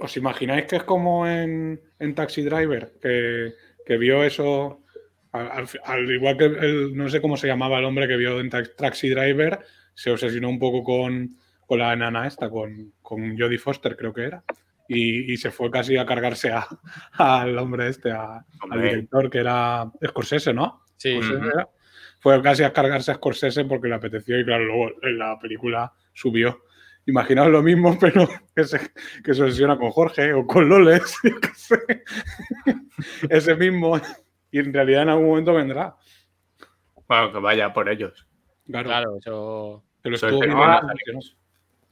[0.00, 2.94] ¿Os imagináis que es como en, en Taxi Driver?
[3.00, 3.52] Que,
[3.84, 4.80] que vio eso,
[5.32, 8.40] al, al- al igual que el, no sé cómo se llamaba el hombre que vio
[8.40, 9.60] en Tax- Taxi Driver,
[9.94, 11.28] se obsesionó un poco con,
[11.66, 14.42] con la enana esta, con, con Jodie Foster creo que era,
[14.92, 16.66] y, y se fue casi a cargarse a-
[17.12, 20.82] al hombre este, a- al director que era Scorsese, ¿no?
[20.96, 21.18] Sí.
[22.18, 25.92] Fue casi a cargarse a Scorsese porque le apeteció y claro, luego en la película
[26.12, 26.64] subió.
[27.06, 28.78] Imaginaos lo mismo, pero que se,
[29.24, 31.16] que se obsesiona con Jorge o con Loles.
[31.24, 31.78] yo qué sé.
[33.30, 33.98] Ese mismo.
[34.50, 35.96] Y en realidad en algún momento vendrá.
[37.08, 38.26] Bueno, que vaya por ellos.
[38.66, 38.88] Claro.
[38.88, 39.84] claro, eso.
[40.04, 40.40] Eso estuvo.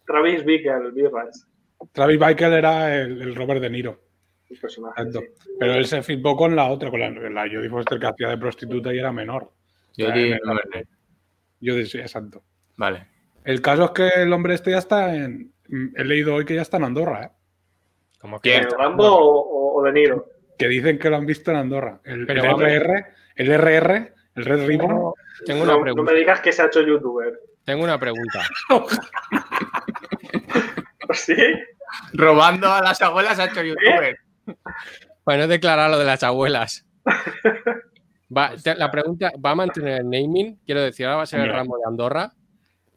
[0.07, 1.48] Travis Bickle, Birras.
[1.93, 4.01] Travis Bickle era el, el Robert De Niro.
[4.51, 5.23] Exacto.
[5.59, 8.38] Pero él se flipó con la otra, con la, la Jodie Foster que hacía de
[8.38, 9.53] prostituta y era menor.
[9.97, 10.41] El-
[11.61, 12.43] Yo decía, exacto.
[12.77, 13.07] Vale.
[13.45, 15.53] El caso es que el hombre este ya está en.
[15.97, 17.31] He leído hoy que ya está en Andorra, ¿eh?
[18.21, 18.51] Como que.
[18.51, 18.64] ¿Quién?
[18.64, 20.27] ¿El Rambo o, o De Niro?
[20.57, 22.01] que dicen que lo han visto en Andorra.
[22.05, 22.81] El, Pero el.
[22.81, 25.12] RR, el RR, el Red Ribbon.
[25.47, 26.12] Tengo una No, no pregunta.
[26.12, 27.38] me digas que se ha hecho youtuber.
[27.64, 28.41] Tengo una pregunta.
[31.14, 31.37] ¿Sí?
[32.12, 34.18] Robando a las abuelas ha hecho youtuber.
[35.25, 36.87] Para no declarar lo de las abuelas.
[38.37, 40.59] Va- te- la pregunta, ¿va a mantener el naming?
[40.66, 42.31] Quiero decir, ahora va a ser el ramo de Andorra.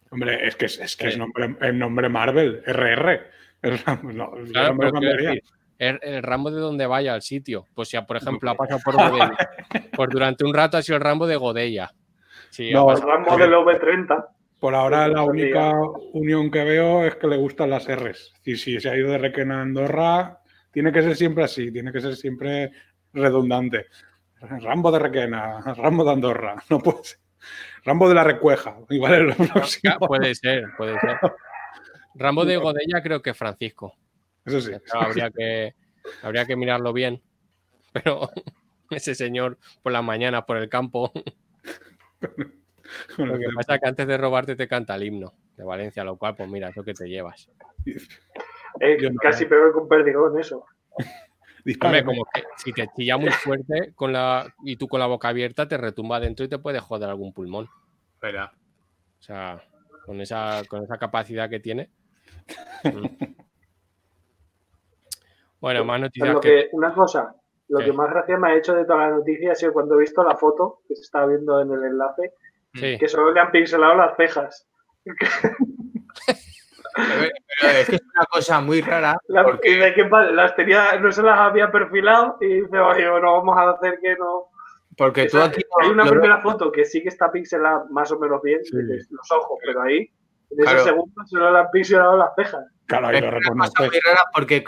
[0.09, 3.21] Hombre, es que es, es que es nombre, el nombre Marvel, RR.
[3.61, 3.79] El,
[4.13, 5.41] no, el Claro, nombre
[5.77, 7.65] el, el ramo de donde vaya al sitio.
[7.73, 9.31] Pues si, por ejemplo, ha pasado por Godella,
[9.95, 11.91] pues durante un rato ha sido el ramo de Godella.
[12.49, 14.25] Sí, No, El Rambo del OV30.
[14.61, 15.73] Por ahora la única
[16.13, 18.31] unión que veo es que le gustan las R's.
[18.45, 20.39] Y si se ha ido de Requena a Andorra,
[20.71, 22.71] tiene que ser siempre así, tiene que ser siempre
[23.11, 23.87] redundante.
[24.39, 27.17] Rambo de Requena, Rambo de Andorra, no puede ser.
[27.83, 29.97] Rambo de la Recueja, igual es lo próximo.
[29.97, 31.17] puede ser, puede ser.
[32.13, 33.95] Rambo de Godella creo que Francisco.
[34.45, 34.73] Eso sí.
[34.85, 35.73] Pero habría que,
[36.21, 37.19] habría que mirarlo bien.
[37.91, 38.29] Pero
[38.91, 41.11] ese señor por las mañanas por el campo.
[43.17, 46.17] Lo que pasa es que antes de robarte te canta el himno de Valencia, lo
[46.17, 47.49] cual, pues mira, es lo que te llevas.
[48.79, 50.65] Eh, no, casi peor que un perdigón eso.
[51.81, 55.27] Hombre, como que si te chilla muy fuerte con la, y tú con la boca
[55.27, 57.67] abierta, te retumba dentro y te puede joder algún pulmón.
[58.13, 58.53] Espera.
[59.19, 59.61] O sea,
[60.05, 61.89] con esa, con esa capacidad que tiene.
[62.85, 63.25] Mm.
[65.59, 66.49] Bueno, más noticias lo que...
[66.49, 67.35] que, una cosa,
[67.67, 67.85] lo ¿Qué?
[67.85, 70.23] que más gracia me ha hecho de toda la noticia ha sido cuando he visto
[70.23, 72.33] la foto que se estaba viendo en el enlace,
[72.73, 72.97] Sí.
[72.97, 74.67] que solo le han pixelado las cejas.
[76.93, 77.29] Pero,
[77.61, 79.17] pero es que es una cosa muy rara.
[79.27, 83.57] La- porque- que las tenía, no se las había perfilado y dice, oye, bueno, vamos
[83.57, 84.47] a hacer que no.
[84.97, 88.11] Porque tú Esa- aquí hay una lo- primera foto que sí que está pixelada más
[88.11, 88.75] o menos bien, Sí.
[89.09, 89.99] los ojos, pero ahí,
[90.49, 90.83] en esa Claro.
[90.83, 92.65] segunda, solo le han pixelado las cejas.
[92.87, 93.87] Claro, Es una cosa reconoces.
[93.89, 94.63] muy rara porque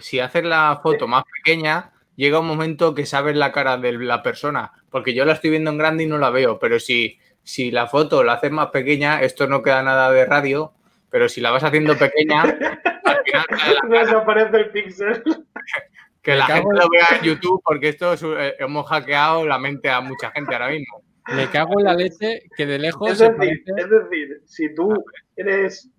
[0.00, 4.20] si haces la foto más pequeña, llega un momento que sabes la cara de la
[4.22, 4.72] persona.
[4.90, 6.58] Porque yo la estoy viendo en grande y no la veo.
[6.58, 10.72] Pero si, si la foto la haces más pequeña, esto no queda nada de radio.
[11.10, 13.44] Pero si la vas haciendo pequeña, al final
[13.90, 15.22] Desaparece el pixel.
[16.22, 19.58] que la gente en- lo vea en YouTube porque esto es, eh, hemos hackeado la
[19.58, 21.02] mente a mucha gente ahora mismo.
[21.34, 25.04] Me cago en la leche que de lejos Es decir, parece- es decir, si tú
[25.36, 25.90] eres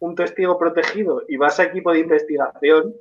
[0.00, 2.94] un testigo protegido y vas a equipo de investigación,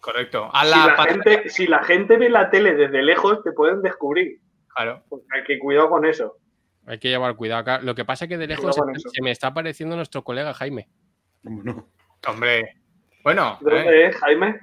[0.00, 0.50] Correcto.
[0.64, 4.40] Si la gente, si la gente ve la tele desde lejos, te pueden descubrir.
[4.74, 5.04] Claro.
[5.08, 6.38] Porque hay que cuidado con eso.
[6.86, 7.80] Hay que llevar cuidado acá.
[7.80, 10.88] Lo que pasa es que de lejos se, me está apareciendo nuestro colega Jaime.
[11.44, 11.88] ¿Cómo no?
[12.28, 12.76] Hombre.
[13.22, 14.60] Bueno, ¿De eh, dónde es, Jaime?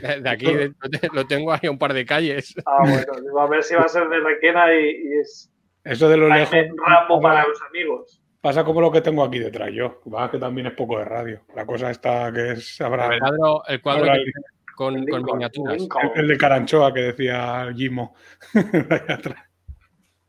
[0.00, 2.54] De aquí de- lo te- lo tengo ahí a un par de calles.
[2.66, 5.50] Ah, bueno, a ver si va a ser de Requena y, y es
[5.84, 8.20] Eso de lo lejos Jaime Rambo para los amigos.
[8.40, 10.00] pasa como lo que tengo aquí detrás yo.
[10.12, 11.40] Va que también es poco de radio.
[11.54, 15.88] La cosa está que es habrá El cuadro, el cuadro habrá que- el, con, miniaturas.
[16.14, 18.14] El de Caranchoa que decía Gimo.
[18.54, 19.45] Ahí atrás.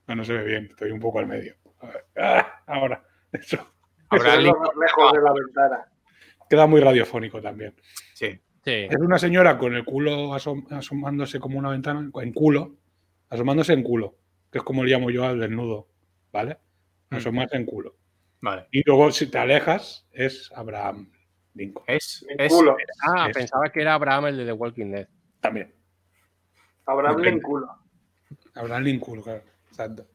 [0.07, 1.55] No, no se ve bien, estoy un poco al medio.
[2.19, 3.57] Ah, ahora, eso.
[4.11, 5.85] es lo lejos de la ventana.
[6.49, 7.75] Queda muy radiofónico también.
[8.15, 8.39] Sí.
[8.63, 8.87] Sí.
[8.89, 12.75] Es una señora con el culo asom- asomándose como una ventana, en culo,
[13.29, 14.15] asomándose en culo,
[14.51, 15.87] que es como le llamo yo al desnudo,
[16.33, 16.57] ¿vale?
[17.11, 17.95] Asomarse en culo.
[18.41, 18.67] Vale.
[18.71, 21.11] Y luego, si te alejas, es Abraham
[21.53, 21.85] Lincoln.
[21.87, 22.75] Es, En es- culo.
[23.07, 25.07] Ah, Es- pensaba que era Abraham el de The Walking Dead.
[25.39, 25.73] También.
[26.85, 27.67] Abraham culo.
[28.55, 29.43] Abraham Lincoln, claro.
[29.69, 30.05] Exacto.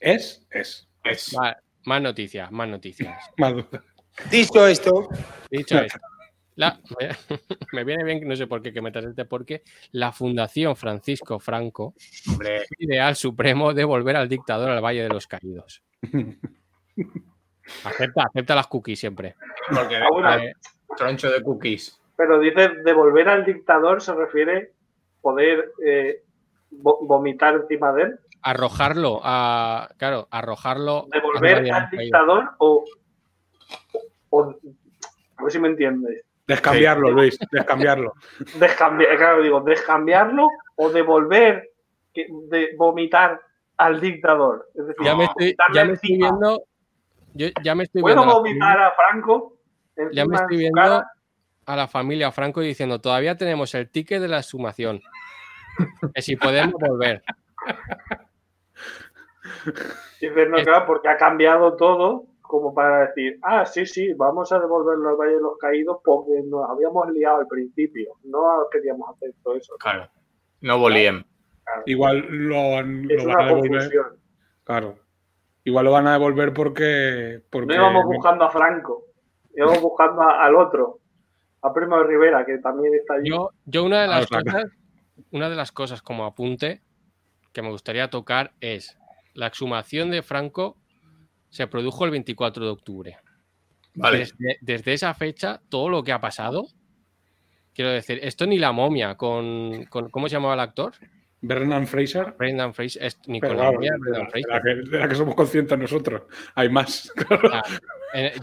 [0.00, 0.88] Es, es.
[1.04, 1.36] es-
[1.84, 3.16] más noticias, más noticias.
[3.38, 3.54] Más.
[4.30, 5.08] Dicho esto,
[5.50, 5.98] Dicho esto,
[6.56, 7.08] la- me,
[7.72, 11.94] me viene bien, no sé por qué, que metas este porque la Fundación Francisco Franco
[12.28, 15.82] hombre, pide al Supremo devolver al dictador al Valle de los Caídos.
[17.84, 19.34] Acepta, acepta las cookies siempre.
[19.68, 20.52] porque Eh,
[20.96, 22.00] troncho de cookies.
[22.16, 24.72] Pero dice devolver al dictador se refiere
[25.20, 26.22] poder eh,
[26.72, 28.18] vo- vomitar encima de él.
[28.42, 29.88] Arrojarlo a.
[29.96, 31.06] Claro, arrojarlo.
[31.12, 32.84] Devolver al dictador o,
[34.30, 34.54] o-
[35.36, 36.24] A ver si me entiendes.
[36.46, 38.14] Descambiarlo, Luis, descambiarlo.
[38.58, 41.70] Descambiar, claro, digo, descambiarlo o devolver,
[42.14, 43.40] que- de vomitar
[43.76, 44.68] al dictador.
[44.74, 46.62] Es decir, Ya me estoy, ya me estoy viendo.
[47.34, 48.34] Yo ya me estoy ¿Puedo viendo.
[48.34, 49.58] vomitar a Franco?
[50.12, 51.06] Ya me estoy viendo cara?
[51.66, 55.00] a la familia Franco diciendo, todavía tenemos el ticket de la sumación.
[56.14, 57.22] Que si podemos volver.
[60.20, 64.50] Dices, no, Es- claro, porque ha cambiado todo como para decir, ah, sí, sí, vamos
[64.52, 68.14] a devolverlo al Valle de los Caídos porque nos habíamos liado al principio.
[68.24, 69.74] No queríamos hacer todo eso.
[69.78, 70.08] Claro.
[70.62, 71.26] No volían.
[71.84, 73.70] Igual lo, han- Es lo van una a devolver.
[73.80, 74.06] confusión.
[74.64, 74.98] Claro.
[75.64, 77.42] Igual lo van a devolver porque.
[77.50, 79.04] porque No íbamos buscando a Franco,
[79.54, 81.00] íbamos buscando a- al otro,
[81.60, 83.28] a Primo de Rivera, que también está allí.
[83.28, 84.70] Yo, yo una de Ah, las cosas,
[85.32, 86.80] una de las cosas como apunte
[87.52, 88.97] que me gustaría tocar es
[89.38, 90.76] la exhumación de Franco
[91.48, 93.16] se produjo el 24 de octubre.
[93.94, 94.18] Vale.
[94.18, 96.66] Desde, desde esa fecha, todo lo que ha pasado,
[97.74, 100.92] quiero decir, esto ni la momia con, con- ¿cómo se llamaba el actor?
[101.40, 102.34] Brendan Fraser.
[102.36, 104.46] Brendan Fraser, es- ni Pero con la momia Brendan la, Fraser.
[104.46, 106.22] de la que, de la que somos conscientes nosotros.
[106.54, 107.10] Hay más.
[107.28, 107.50] claro.
[107.52, 107.62] Ah,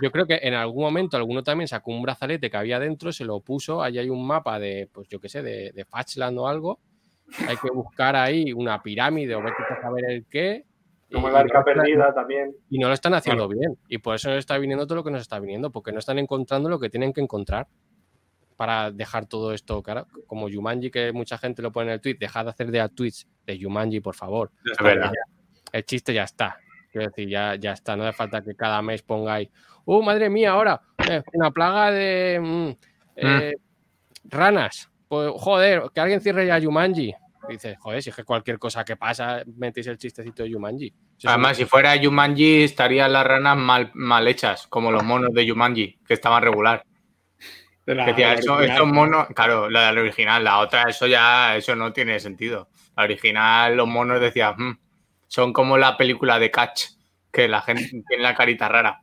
[0.01, 3.25] Yo creo que en algún momento alguno también sacó un brazalete que había dentro, se
[3.25, 6.47] lo puso, ahí hay un mapa de, pues yo qué sé, de, de Fachland o
[6.47, 6.79] algo.
[7.47, 10.63] Hay que buscar ahí una pirámide o ver qué saber el qué.
[11.11, 12.55] Como y- el arca no- perdida también.
[12.69, 13.77] Y no lo están haciendo bien.
[13.87, 16.19] Y por eso nos está viniendo todo lo que nos está viniendo, porque no están
[16.19, 17.67] encontrando lo que tienen que encontrar
[18.55, 22.15] para dejar todo esto, claro, como Yumanji, que mucha gente lo pone en el tweet,
[22.19, 24.51] dejad de hacer de a tweets de Yumanji, por favor.
[24.71, 25.11] Es verdad.
[25.73, 26.57] El chiste ya está.
[26.89, 27.97] Quiero decir, ya, ya está.
[27.97, 29.49] No hace falta que cada mes pongáis,
[29.83, 30.79] ¡uh, madre mía, ahora!
[31.09, 32.69] eh, una plaga de mm,
[33.17, 33.53] eh,
[34.23, 34.89] ranas.
[35.09, 37.13] Pues, joder, que alguien cierre ya Yumanji.
[37.49, 40.93] Dices, joder, si es que cualquier cosa que pasa, metéis el chistecito de Yumanji.
[41.25, 45.99] Además, si fuera Yumanji, estarían las ranas mal, mal hechas, como los monos de Yumanji,
[46.07, 46.83] que estaban regular.
[47.85, 48.77] La- Que, tía, la eso- original.
[48.77, 52.69] estos monos, claro, la del original, la otra, eso ya, eso no tiene sentido.
[52.97, 54.79] La original, los monos decían, "Mm,
[55.27, 56.85] son como la película de Catch,
[57.31, 59.01] que la gente tiene la carita rara.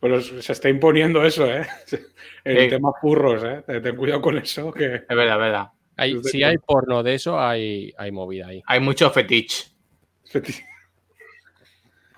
[0.00, 1.66] Pues se está imponiendo eso, ¿eh?
[2.44, 2.68] El Sí.
[2.70, 3.62] tema furros, ¿eh?
[3.82, 4.94] Ten cuidado con eso, que...
[4.94, 5.66] Es verdad, es verdad.
[5.96, 8.62] Hay- si que- hay porno de eso, hay, hay movida ahí.
[8.66, 9.66] Hay mucho fetiche.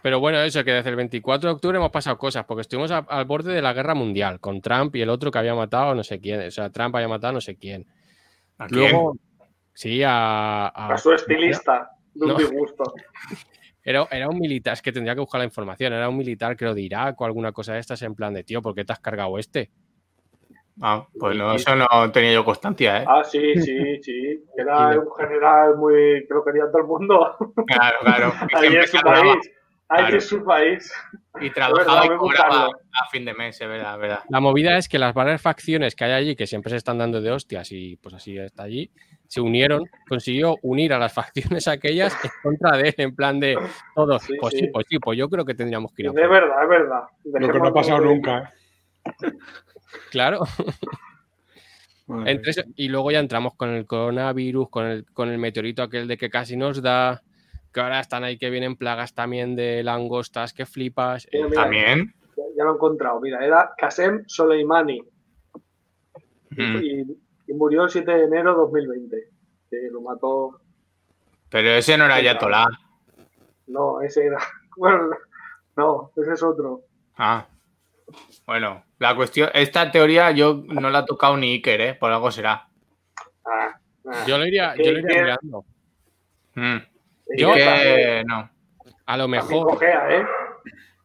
[0.02, 2.98] Pero bueno, eso que desde el 24 de octubre hemos pasado cosas, porque estuvimos a-
[3.08, 5.94] al borde de la guerra mundial con Trump y el otro que había matado a
[5.94, 6.46] no sé quién.
[6.46, 7.86] O sea, Trump había matado a no sé quién.
[8.58, 8.80] ¿A quién?
[8.80, 9.16] Luego,
[9.72, 12.36] sí, a, a- A su estilista, de un No.
[12.36, 12.84] disgusto.
[13.86, 15.92] Era, era un militar, es que tendría que buscar la información.
[15.92, 18.62] Era un militar, creo, de Irak o alguna cosa de estas, en plan de tío,
[18.62, 19.70] ¿por qué te has cargado este?
[20.82, 23.04] Ah, pues no, eso no tenía yo constancia, ¿eh?
[23.08, 24.44] Ah, sí, sí, sí.
[24.56, 27.36] Era de- un general muy que lo quería todo el mundo.
[27.66, 28.32] Claro, claro.
[28.54, 29.50] Ahí en su país.
[29.88, 30.14] Ahí Claro.
[30.14, 30.92] en su país.
[31.40, 32.80] Y trabajaba verdad, y a cobraba buscarlo.
[32.92, 34.18] a fin de mes, es verdad, es verdad.
[34.30, 37.20] La movida es que las varias facciones que hay allí, que siempre se están dando
[37.20, 38.90] de hostias y pues así está allí,
[39.28, 43.56] se unieron, consiguió unir a las facciones aquellas en contra de él, en plan de
[43.94, 44.22] todos.
[44.22, 44.66] Sí, pues sí, sí.
[44.72, 47.02] pues sí, pues yo creo que tendríamos que ir a De por- verdad, es verdad.
[47.24, 48.52] Lo que no ha pasado nunca.
[50.10, 50.40] Claro.
[52.06, 55.82] Madre Entre eso- y luego ya entramos con el coronavirus, con el, con el meteorito
[55.82, 57.22] aquel de que casi nos da,
[57.72, 61.26] que ahora están ahí que vienen plagas también de langostas, que flipas.
[61.32, 61.62] Mira, Eh, mira.
[61.62, 62.14] También.
[62.36, 63.20] Ya, ya lo he encontrado.
[63.20, 65.00] Mira, era Qasem Soleimani.
[66.50, 66.76] Mm.
[66.82, 67.00] Y,
[67.48, 69.16] y murió el 7 de enero de 2020.
[69.70, 70.60] Que lo mató.
[71.48, 72.66] Pero ese no era Ayatollah.
[73.68, 74.38] No, ese era.
[74.76, 75.10] Bueno,
[75.76, 76.82] no, ese es otro.
[77.16, 77.46] Ah.
[78.46, 81.94] Bueno, la cuestión, esta teoría yo no la he tocado ni Iker, ¿eh?
[81.94, 82.68] Por algo será.
[83.46, 84.24] Ah, ah.
[84.26, 85.64] yo lo iría, yo lo iría ¿Qué- mirando.
[86.54, 86.76] Mm.
[87.38, 88.50] Yo- que Que no.
[89.06, 90.24] A lo mejor ¿eh?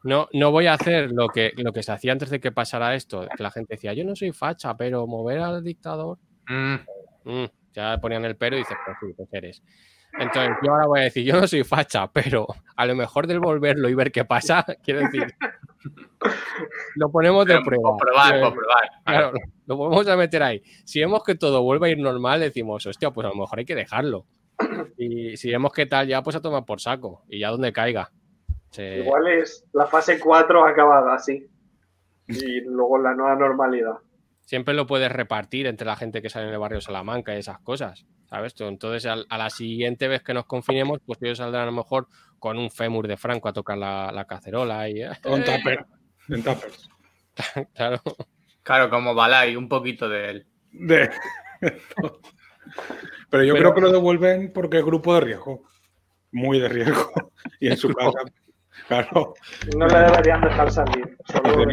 [0.03, 2.95] no, no voy a hacer lo que, lo que se hacía antes de que pasara
[2.95, 6.17] esto, que la gente decía, yo no soy facha, pero mover al dictador.
[6.47, 6.75] Mm.
[7.25, 9.63] Mm, ya ponían el pero y dices, pues sí, pues eres.
[10.17, 13.39] Entonces yo ahora voy a decir, yo no soy facha, pero a lo mejor del
[13.39, 15.27] volverlo y ver qué pasa, quiero decir,
[16.95, 17.83] lo ponemos de Pero prueba.
[17.91, 18.89] por probar, Quiero por probar.
[19.05, 19.31] Claro,
[19.65, 20.61] lo podemos a meter ahí.
[20.85, 23.65] Si vemos que todo vuelve a ir normal, decimos, hostia, pues a lo mejor hay
[23.65, 24.25] que dejarlo.
[24.97, 28.11] Y si vemos que tal, ya pues a tomar por saco y ya donde caiga.
[28.71, 31.47] Se- Igual es la fase 4 acabada así.
[32.27, 33.95] Y luego la nueva normalidad.
[34.49, 37.59] Siempre lo puedes repartir entre la gente que sale en el barrio Salamanca y esas
[37.59, 38.55] cosas, ¿sabes?
[38.55, 38.63] tú?
[38.65, 42.07] Entonces, a, la siguiente vez que nos confinemos, pues ellos saldrán a lo mejor
[42.39, 45.01] con un fémur de Franco a tocar la, la cacerola y...
[45.21, 45.85] Con tupper.
[46.29, 46.89] En tuppers.
[47.75, 48.01] Claro.
[48.63, 50.47] Claro, como Balay, un poquito de él.
[50.71, 51.11] De-
[53.29, 55.61] Pero yo Pero- creo que lo devuelven porque es grupo de riesgo.
[56.31, 57.11] Muy de riesgo.
[57.59, 58.17] Y en su casa,
[58.87, 59.35] claro,
[59.77, 61.17] No le deberían dejar salir.
[61.27, 61.65] Solo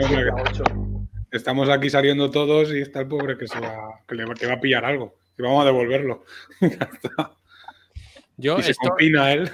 [1.31, 1.61] De no, 7 a no.
[1.63, 1.65] 8.
[1.67, 4.55] estamos aquí saliendo todos y está el pobre que se va, que le que va
[4.55, 5.15] a pillar algo.
[5.39, 6.25] Y vamos a devolverlo.
[8.37, 9.51] Yo, y se esto- él.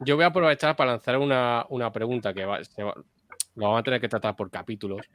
[0.00, 2.94] yo voy a aprovechar para lanzar una, una pregunta que va- se va-
[3.54, 5.06] lo vamos a tener que tratar por capítulos.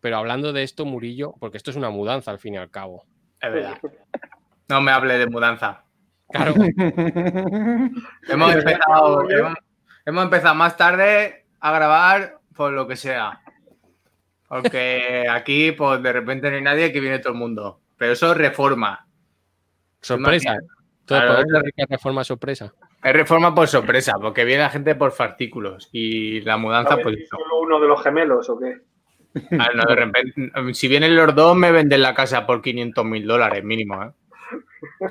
[0.00, 3.04] Pero hablando de esto, Murillo, porque esto es una mudanza al fin y al cabo.
[3.40, 3.78] Es verdad.
[4.68, 5.84] No me hable de mudanza.
[6.30, 6.52] Claro,
[8.28, 9.28] Hemos empezado,
[10.04, 13.40] hemos empezado más tarde a grabar por lo que sea.
[14.48, 17.80] Porque aquí, pues de repente no hay nadie que viene todo el mundo.
[17.96, 19.06] Pero eso es reforma.
[20.00, 20.56] sorpresa.
[21.04, 22.72] Todo Claro, poder de reforma sorpresa.
[23.02, 25.88] Es reforma por sorpresa, porque viene la gente por artículos.
[25.92, 27.36] Y la mudanza, ¿Sabes pues eso.
[27.36, 28.78] solo uno de los gemelos o qué?
[29.58, 33.26] Ah, no, de repente, si vienen los dos, me venden la casa por 500 mil
[33.26, 34.10] dólares mínimo, ¿eh?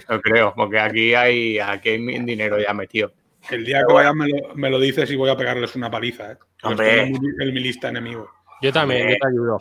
[0.09, 3.13] Yo creo, porque aquí hay, aquí hay dinero ya metido.
[3.49, 6.33] El día que vaya me lo, me lo dices y voy a pegarles una paliza.
[6.33, 6.38] ¿eh?
[6.63, 7.03] Hombre.
[7.03, 8.29] el mi lista enemigo.
[8.62, 9.60] Yo también, yo te ayudo.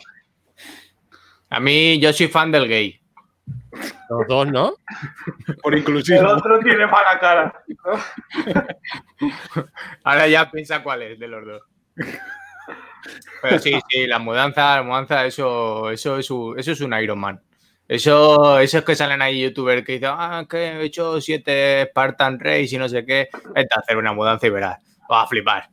[1.49, 2.99] A mí, yo soy fan del gay.
[4.09, 4.73] Los dos, ¿no?
[5.61, 6.27] Por El inclusivo.
[6.27, 7.63] otro tiene mala cara.
[10.03, 11.61] Ahora ya piensa cuál es de los dos.
[13.41, 17.19] Pero sí, sí, la mudanza, la mudanza, eso, eso es un, eso es un Iron
[17.19, 17.41] Man.
[17.87, 22.75] Eso, esos que salen ahí youtubers que dicen, ah, que he hecho siete Spartan Race
[22.75, 24.77] y no sé qué, vete a hacer una mudanza y verás,
[25.07, 25.69] vas a flipar.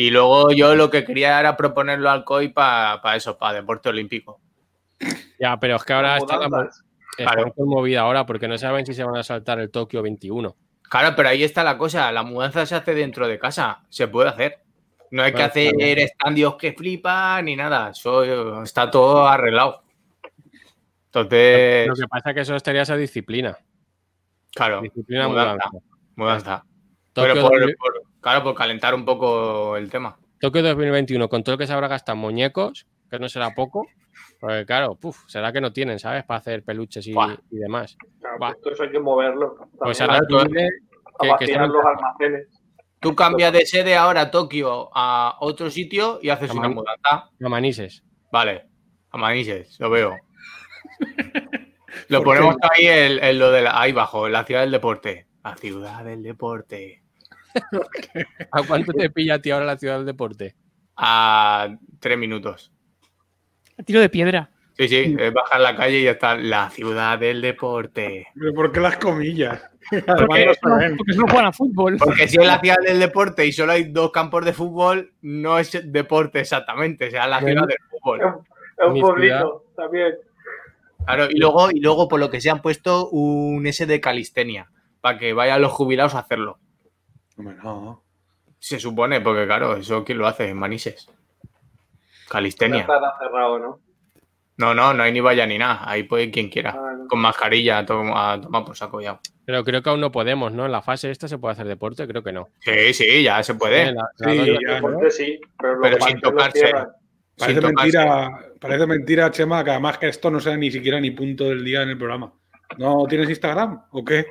[0.00, 4.40] Y luego yo lo que quería era proponerlo al COI para eso, para deporte olímpico.
[5.40, 6.70] Ya, pero es que ahora está la
[7.16, 7.52] Claro.
[7.52, 10.54] conmovida ahora porque no saben si se van a saltar el Tokio 21.
[10.88, 14.28] Claro, pero ahí está la cosa, la mudanza se hace dentro de casa, se puede
[14.28, 14.60] hacer.
[15.10, 19.82] No hay que hacer estandios que flipan ni nada, eso está todo arreglado.
[21.06, 23.58] Entonces, Lo que pasa es que eso estaría esa disciplina.
[24.54, 25.70] claro, Disciplina mudanza,
[26.14, 26.64] mudanza.
[27.14, 30.16] Pero por, 2000 por- claro, por calentar un poco el tema.
[30.40, 33.86] Tokio 2021, con todo lo que se habrá gastado en muñecos, que no será poco.
[34.40, 36.24] Porque claro, puf, será que no tienen, ¿sabes?
[36.24, 37.14] Para hacer peluches y,
[37.50, 37.96] demás.
[38.20, 39.56] Claro, pues todo eso hay que moverlo.
[39.78, 40.68] Pues ahora tú que,
[41.38, 42.46] que están- los almacenes.
[43.00, 47.30] Tú cambias de sede ahora a Tokio a otro sitio y haces una mudanza.
[47.42, 48.02] A Manises.
[48.32, 48.66] Vale,
[49.10, 50.16] a Manises, lo veo.
[52.08, 55.26] Lo ponemos ahí en, en lo de la- ahí abajo, en la ciudad del deporte.
[55.44, 57.02] La ciudad del deporte.
[58.52, 60.54] ¿A cuánto te pilla a ti ahora la ciudad del deporte?
[60.96, 62.72] A tres minutos.
[63.78, 64.50] A tiro de piedra.
[64.78, 66.36] Sí, sí, es bajar la calle y ya está.
[66.36, 68.28] La ciudad del deporte.
[68.38, 69.60] ¿Pero por qué las comillas?
[69.90, 71.96] Porque, no porque juegan a fútbol.
[71.98, 75.58] Porque si es la ciudad del deporte y solo hay dos campos de fútbol, no
[75.58, 78.20] es deporte exactamente, sea la ciudad del fútbol.
[78.76, 80.14] es un pueblito también.
[81.06, 84.70] Claro, y luego, y luego por lo que se han puesto un S de calistenia,
[85.00, 86.58] para que vayan los jubilados a hacerlo.
[87.38, 88.02] No.
[88.58, 91.08] Se supone, porque claro, eso quién lo hace en Manises.
[92.28, 92.86] Calistenia.
[93.18, 93.80] cerrado, ¿no?
[94.56, 95.88] No, no, no hay ni valla ni nada.
[95.88, 96.74] Ahí puede quien quiera.
[96.76, 97.06] Ah, no.
[97.06, 99.20] Con mascarilla, a tom- a tomar por saco ya.
[99.46, 100.66] Pero creo que aún no podemos, ¿no?
[100.66, 102.48] En la fase esta se puede hacer deporte, creo que no.
[102.60, 103.92] Sí, sí, ya se puede.
[103.92, 105.40] La- la Sí, ya, Deporte sí,
[105.80, 106.72] pero, sin tocarse.
[107.38, 107.98] Parece Sin tocarse.
[107.98, 111.64] mentira, parece mentira, Chema, que además que esto no sea ni siquiera ni punto del
[111.64, 112.32] día en el programa.
[112.78, 114.26] ¿No tienes Instagram o qué?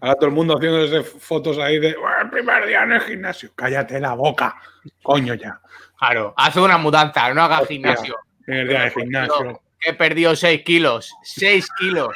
[0.00, 3.50] Ahora todo el mundo haciéndose fotos ahí de "Buah, el primer día en el gimnasio.
[3.54, 4.56] Cállate la boca,
[5.02, 5.60] coño ya.
[5.98, 7.74] Claro, haz una mudanza, no hagas Hostia.
[7.76, 8.16] gimnasio.
[8.44, 9.62] Primer día de gimnasio.
[9.86, 11.14] He perdido 6 kilos.
[11.22, 12.14] 6 kilos.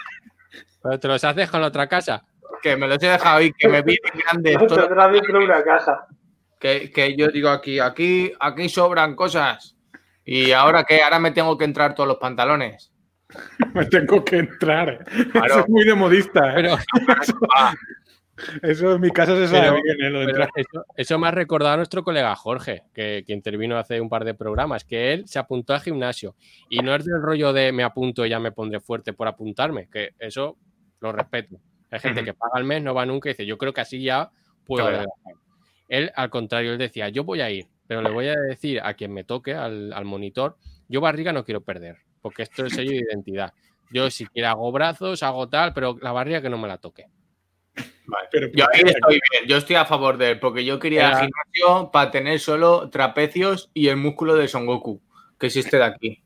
[0.82, 2.24] Pero te los haces con la otra casa.
[2.62, 4.56] Que me los he dejado ahí, que me vienen grandes.
[4.58, 6.06] Tendrá dentro de una caja.
[6.58, 9.76] que, que yo digo aquí, aquí, aquí sobran cosas.
[10.24, 12.90] Y ahora que ahora me tengo que entrar todos los pantalones.
[13.74, 14.88] Me tengo que entrar.
[14.88, 14.98] eh.
[15.32, 15.46] Claro.
[15.46, 16.50] Eso es muy de modista.
[16.50, 16.54] ¿eh?
[16.56, 16.76] Pero,
[18.62, 20.10] Eso en mi casa se sabe Pero- bien, ¿eh?
[20.10, 24.00] Lo de eso, eso me ha recordado a nuestro colega Jorge, que, que intervino hace
[24.00, 26.36] un par de programas, que él se apuntó al gimnasio.
[26.70, 29.88] Y no es del rollo de me apunto y ya me pondré fuerte por apuntarme,
[29.90, 30.56] que eso
[31.00, 31.56] lo respeto.
[31.90, 34.02] Hay gente que paga el mes, no va nunca y dice, yo creo que así
[34.04, 34.30] ya
[34.64, 35.10] puedo Claro.
[35.88, 38.94] Él, al contrario, él decía, yo voy a ir, pero le voy a decir a
[38.94, 42.90] quien me toque, al, al monitor, yo barriga no quiero perder, porque esto es sello
[42.90, 43.52] de identidad.
[43.90, 47.06] Yo si quiero hago brazos, hago tal, pero la barriga que no me la toque.
[48.30, 51.20] Pero, yo ahí estoy bien, yo estoy a favor de él, porque yo quería Era-
[51.20, 55.00] gimnasio para tener solo trapecios y el músculo de Son Goku,
[55.38, 56.22] que es este de aquí.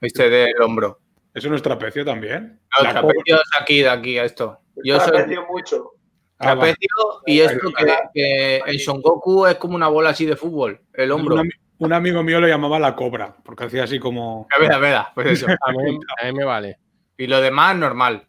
[0.00, 1.00] Este del hombro.
[1.34, 2.60] ¿Eso no es trapecio también?
[2.78, 4.60] No, La trapecios aquí, de aquí, a esto.
[4.84, 5.90] Yo soy Trapecio mucho.
[6.38, 6.74] Ah, vale.
[6.74, 10.80] trapecio y esto que, que el Son Goku es como una bola así de fútbol,
[10.94, 11.42] el hombro.
[11.78, 14.46] Un amigo mío le llamaba la cobra, porque hacía así como.
[14.54, 15.46] A ver, a ver, pues eso.
[15.48, 16.78] A mí, a mí me vale.
[17.16, 18.26] Y lo demás, normal.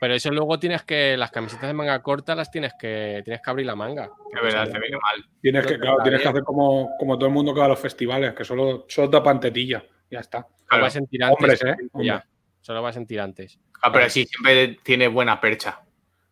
[0.00, 3.50] Pero eso luego tienes que, las camisetas de manga corta las tienes que, tienes que
[3.50, 4.10] abrir la manga.
[4.34, 5.24] De verdad, se viene mal.
[5.40, 7.78] Tienes que, claro, tienes que hacer como, como todo el mundo que va a los
[7.78, 9.82] festivales, que solo, solo tapan tetilla.
[10.10, 10.40] Ya está.
[10.42, 10.82] Solo Claro.
[10.84, 11.38] vas en tirantes.
[11.40, 11.76] Hombres, ¿eh?
[11.94, 12.22] Ya, Hombres.
[12.60, 13.58] solo vas en tirantes.
[13.82, 15.80] Ah, pero sí, siempre tiene buena percha.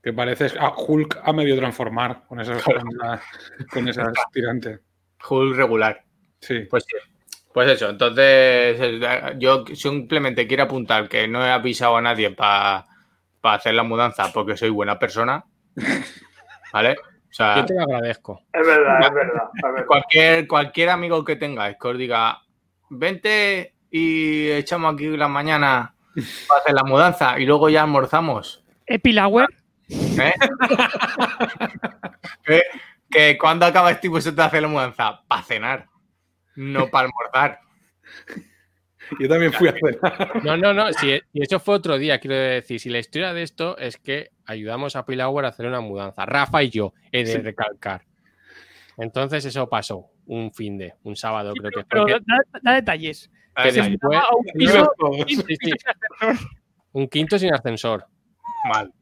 [0.02, 2.62] Que pareces a Hulk a medio transformar con esas,
[3.70, 4.80] con esas tirantes.
[5.22, 6.02] Full regular.
[6.40, 6.60] Sí.
[6.70, 6.96] Pues sí.
[7.52, 12.86] Pues eso, entonces eh, yo simplemente quiero apuntar que no he avisado a nadie para
[13.42, 15.44] hacer la mudanza porque soy buena persona.
[16.72, 16.96] ¿Vale?
[16.98, 18.40] O sea, Yo te lo agradezco.
[18.52, 19.42] Es verdad, es verdad.
[19.54, 19.86] es verdad.
[19.86, 22.42] cualquier, cualquier amigo que tengáis que os diga,
[22.88, 25.94] vente y echamos aquí la mañana
[26.48, 28.64] para hacer la mudanza y luego ya almorzamos.
[28.86, 29.48] Epilauer.
[29.88, 30.32] ¿eh?
[32.44, 32.62] que,
[33.12, 35.86] que cuando acaba este vosotros de hacer la mudanza, para cenar,
[36.56, 37.60] no para almorzar.
[39.18, 40.44] Yo también fui a cenar.
[40.44, 40.92] No, no, no.
[40.92, 42.80] Si, y eso fue otro día, quiero decir.
[42.80, 46.24] Si la historia de esto es que ayudamos a Pilauer a hacer una mudanza.
[46.24, 47.38] Rafa y yo, he de Sí.
[47.38, 48.02] recalcar.
[48.96, 51.84] Entonces eso pasó un fin de, un sábado creo que fue.
[51.88, 53.30] Pero que- da, da detalles.
[53.56, 54.20] Que después-
[54.54, 54.92] piso,
[55.26, 55.70] quinto Sí,
[56.92, 58.06] un quinto sin ascensor.
[58.72, 58.92] mal.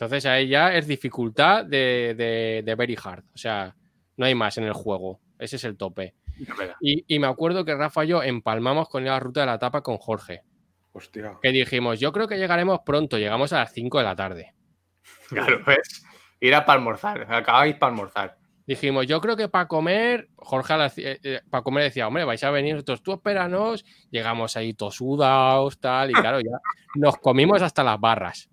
[0.00, 3.24] Entonces ahí ya es dificultad de, de, de very hard.
[3.34, 3.74] O sea,
[4.16, 5.20] no hay más en el juego.
[5.40, 6.14] Ese es el tope.
[6.80, 9.82] Y, y me acuerdo que Rafa y yo empalmamos con la ruta de la tapa
[9.82, 10.42] con Jorge.
[10.92, 11.38] Hostia.
[11.42, 13.18] Que dijimos, yo creo que llegaremos pronto.
[13.18, 14.54] Llegamos a las 5 de la tarde.
[15.30, 16.04] Claro, ¿ves?
[16.38, 17.26] Ir a para almorzar.
[17.32, 18.38] Acabáis para almorzar.
[18.68, 20.74] Dijimos, yo creo que para comer, Jorge
[21.50, 23.84] para comer decía, hombre, vais a venir nosotros, tú espéranos.
[24.10, 26.58] Llegamos ahí todos sudados, tal, y claro, ya
[26.94, 28.48] nos comimos hasta las barras.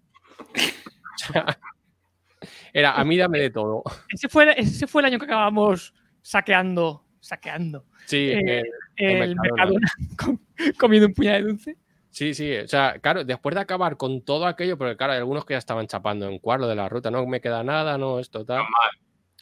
[2.74, 3.84] Era, a mí dame de todo.
[4.09, 8.63] Ese fue, ese fue el año que acabamos saqueando, saqueando Sí, Eh, eh,
[8.97, 9.41] el Mercadona.
[9.41, 9.88] Mercadona
[10.24, 10.39] com-
[10.78, 11.78] comiendo un puñado de dulce.
[12.11, 12.55] sí, sí.
[12.57, 15.57] O sea, claro, después de acabar con todo aquello, porque claro, hay algunos que ya
[15.57, 18.63] estaban chapando en cuarto de la ruta, no me queda nada, no, esto tal.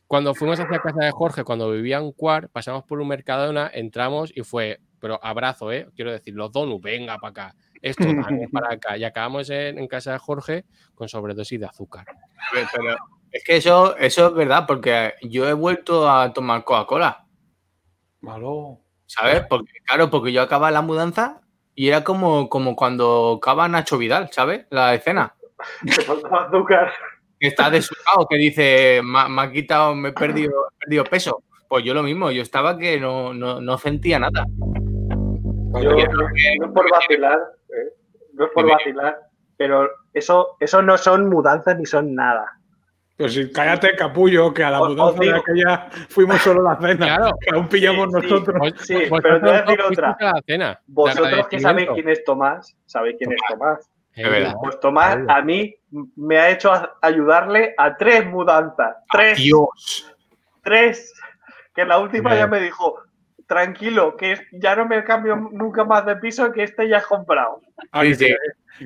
[0.07, 4.31] Cuando fuimos hacia casa de Jorge, cuando vivía en Cuar, pasamos por un Mercadona, entramos
[4.35, 5.87] y fue, pero abrazo, ¿eh?
[5.95, 8.97] Quiero decir, los donuts, venga para acá, esto también para acá.
[8.97, 10.65] Y acabamos en, en casa de Jorge
[10.95, 12.05] con sobredosis de azúcar.
[12.51, 12.95] Pero,
[13.31, 17.25] Es que eso, eso es verdad, porque yo he vuelto a tomar Coca-Cola,
[18.21, 18.79] Malo.
[19.05, 19.43] ¿sabes?
[19.49, 21.41] Porque, claro, porque yo acababa la mudanza
[21.75, 24.65] y era como, como cuando acaba Nacho Vidal, ¿sabes?
[24.69, 25.35] La escena.
[25.85, 26.93] Te faltaba azúcar.
[27.39, 31.43] Que está desubicado, que dice, me, me ha quitado, me he perdido, he perdido peso.
[31.67, 34.45] Pues yo lo mismo, yo estaba que no, no, no sentía nada.
[35.81, 37.62] Yo, no, por vacilar, ¿eh?
[38.33, 39.17] No es por vacilar,
[39.57, 42.45] pero eso, eso no son mudanzas ni son nada.
[43.15, 46.73] Pero si cállate, capullo, que a la Os- os mudanza de aquella fuimos solo a
[46.73, 47.05] la cena.
[47.17, 47.31] Claro.
[47.39, 48.73] Que aún pillamos Sí, nosotros.
[48.81, 50.17] Sí, pero te voy a decir otra.
[50.19, 53.89] a la cena, Vosotros que sabéis quién es Tomás, sabéis quién es Tomás.
[54.15, 54.53] Es verdad.
[54.61, 55.75] Pues Tomás a mí
[56.15, 56.71] me ha hecho
[57.01, 58.95] ayudarle a tres mudanzas.
[59.11, 59.37] Tres.
[59.37, 60.11] Dios.
[60.63, 61.13] tres.
[61.75, 62.99] Que la última ya me dijo,
[63.53, 67.61] tranquilo, que ya no me cambio nunca más de piso, que este ya es comprado.
[67.91, 68.35] Ah, Sí, que sí.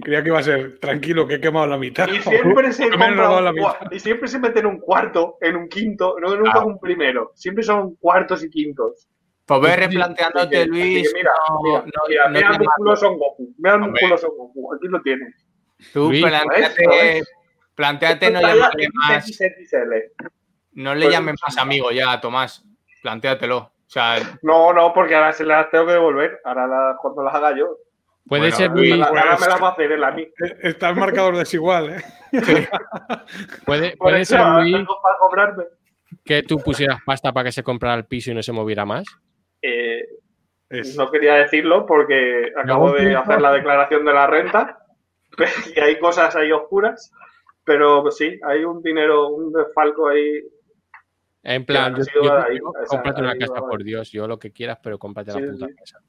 [0.01, 2.07] creía, que iba a ser tranquilo, que he quemado la mitad.
[2.07, 3.91] Y siempre se compra la mitad.
[3.91, 6.65] y siempre se mete en un cuarto, en un quinto, no nunca Ah.
[6.65, 7.31] un primero.
[7.35, 9.07] Siempre son cuartos y quintos.
[9.45, 11.09] Pues Así replanteándote, Luis.
[11.13, 13.53] que mira, no- mira, no- mira, no mira te músculo Son Goku.
[13.57, 13.91] Mira Hombre.
[13.91, 14.73] músculo Son Goku.
[14.75, 15.45] Aquí lo tienes.
[15.93, 17.33] Tú Luis, planteate, ¿sabes?
[17.75, 20.11] planteate no llamarle más, XXL.
[20.73, 22.63] no le Pues- llames más amigo ya Tomás.
[23.01, 23.71] Plantéatelo.
[23.87, 26.39] O sea, No, no, porque ahora se las tengo que devolver.
[26.43, 27.77] Ahora las- cuando las haga yo.
[28.27, 30.23] Puede Bueno, ser muy, la- ahora me las va a hacer él a mí.
[30.23, 32.03] Eh, Está el marcador desigual, ¿eh?
[33.65, 35.63] puede, ser muy tengo para cobrarme.
[36.25, 39.05] que tú pusieras pasta para que se comprara el piso y no se moviera más.
[39.61, 40.03] Eh,
[40.97, 44.79] No quería decirlo porque acabo de hacer la declaración de la renta
[45.75, 47.11] y hay cosas ahí oscuras,
[47.63, 50.41] pero sí, hay un dinero, un desfalco ahí.
[51.49, 54.27] En plan, ha yo, sido yo ahí, digo, esa- cómprate una casa, por Dios, yo
[54.27, 55.75] lo que quieras, pero cómprate Sí, la puta sí.
[55.75, 55.99] casa.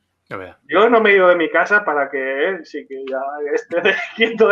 [0.69, 3.19] Yo no me he ido de mi casa para que él sí que ya
[3.55, 4.47] esté quieto.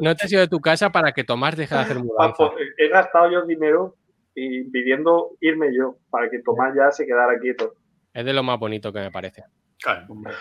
[0.00, 2.36] No te has ido de tu casa para que Tomás deje de hacer mudanza.
[2.44, 3.96] Papo, He gastado yo dinero
[4.34, 7.74] y pidiendo irme yo para que Tomás ya se quedara quieto.
[8.14, 9.44] Es de lo más bonito que me parece.
[9.82, 10.06] Claro.
[10.08, 10.32] Hombre.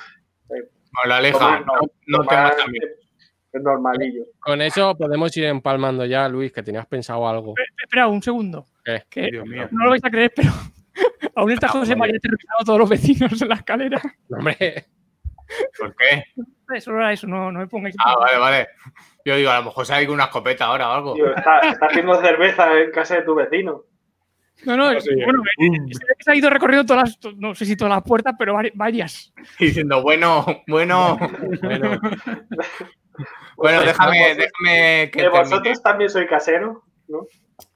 [0.50, 1.74] No, la aleja, Tomás no,
[2.08, 2.90] no Tomás tengas amigos.
[3.52, 4.24] Es- es normalillo.
[4.40, 7.54] Con eso podemos ir empalmando ya, Luis, que tenías pensado algo.
[7.84, 8.66] Espera un segundo.
[8.84, 9.04] ¿Qué?
[9.10, 9.68] Que Dios mío.
[9.72, 10.50] no lo vais a creer, pero
[11.36, 14.02] aún está José María aterrorizando a todos los vecinos en la escalera.
[14.30, 14.86] Hombre,
[15.80, 16.24] ¿Por qué?
[16.76, 17.96] Eso era eso, no, no me pongáis.
[18.06, 18.68] Ah, vale, vale.
[19.26, 21.14] Yo digo, a lo mejor sale con una escopeta ahora o algo.
[21.16, 23.82] Tío, está, está haciendo cerveza en casa de tu vecino.
[24.66, 25.10] No, no, Ah, sí.
[25.24, 28.36] bueno, eh, se se ha ido recorriendo todas las, no sé si todas las puertas,
[28.38, 29.34] pero vari- varias.
[29.58, 31.18] Diciendo, bueno, bueno,
[31.64, 32.00] bueno,
[33.56, 36.84] bueno, déjame, Vosotros- déjame que ¿Que termine, vosotros también soy casero?
[37.08, 37.26] ¿no?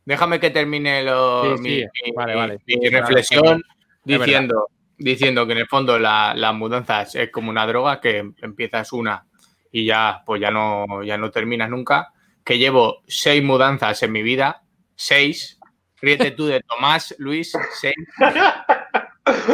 [0.05, 1.87] déjame que termine lo- Sí, mi, sí.
[2.05, 2.59] mi- Vale, vale.
[2.67, 3.63] mi reflexión
[4.03, 4.67] diciendo,
[4.97, 9.25] diciendo que en el fondo la- las mudanzas es como una droga que empiezas una
[9.71, 12.11] y ya, pues ya no, ya no terminas nunca.
[12.45, 14.61] Que llevo seis mudanzas en mi vida,
[14.95, 15.57] seis.
[16.01, 17.95] Ríete tú de Tomás, Luis, seis.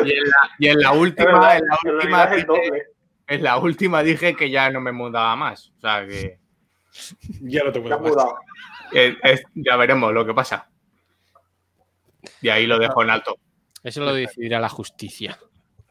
[0.03, 2.29] Y en la, y en la última, en la en última,
[3.30, 5.71] es en la última dije que ya no me mudaba más.
[5.77, 6.39] O sea que
[7.41, 8.36] Ya no te has mudado.
[8.93, 10.69] eh, es- ya veremos lo que pasa.
[12.41, 13.38] Y ahí lo dejo en alto.
[13.84, 15.38] eso lo decidirá la justicia.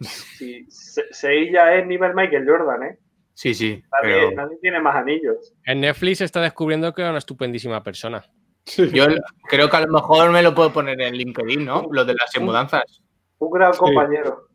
[0.00, 2.98] Sí, Se- Sevilla es nivel Michael Jordan, ¿eh?
[3.34, 3.82] Sí, sí.
[4.02, 5.54] Nadie, Pero nadie tiene más anillos.
[5.64, 8.24] En Netflix está descubriendo que era una estupendísima persona.
[8.64, 8.90] Sí.
[8.92, 9.06] yo
[9.48, 11.86] creo que a lo mejor me lo puedo poner en LinkedIn, ¿no?
[11.90, 13.00] Lo de las mudanzas.
[13.38, 14.47] Un gran compañero.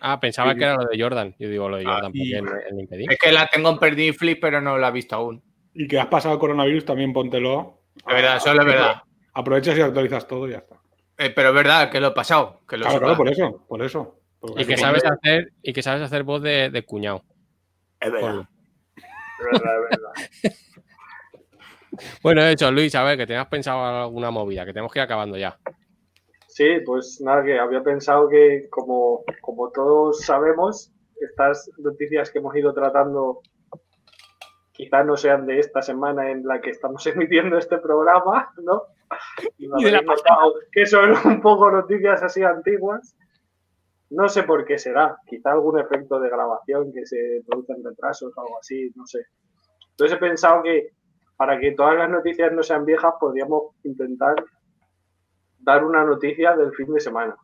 [0.00, 0.58] Ah, pensaba Sí.
[0.58, 1.34] que era lo de Jordan.
[1.38, 3.10] Yo digo lo de Ah, Jordan porque en, en LinkedIn.
[3.12, 5.42] Es que la tengo en Perdiflip, pero no la he visto aún.
[5.74, 7.80] Y que has pasado el coronavirus, también póntelo.
[8.06, 9.02] De verdad, eso es verdad.
[9.34, 10.76] Aprovechas y actualizas todo y ya está.
[11.18, 12.60] Eh, pero es verdad que lo he pasado.
[12.68, 14.20] Que lo Claro, claro, por eso, por eso.
[14.56, 17.24] Y que sabes hacer, y que sabes hacer voz de, de cuñado.
[18.00, 18.34] Es verdad.
[18.36, 20.54] De verdad, de verdad.
[22.22, 25.02] Bueno, de hecho, Luis, a ver, que tenías pensado alguna movida, que tenemos que ir
[25.02, 25.58] acabando ya.
[26.58, 32.56] Sí, pues nada, que había pensado que como, como todos sabemos, estas noticias que hemos
[32.56, 33.42] ido tratando
[34.72, 38.82] quizás no sean de esta semana en la que estamos emitiendo este programa, ¿no?
[39.56, 43.14] Y Y de la notado que son un poco noticias así antiguas.
[44.10, 48.40] No sé por qué será, quizá algún efecto de grabación que se producen retrasos o
[48.40, 49.20] algo así, no sé.
[49.90, 50.88] Entonces he pensado que
[51.36, 54.34] para que todas las noticias no sean viejas, podríamos intentar
[55.72, 57.36] dar una noticia del fin de semana.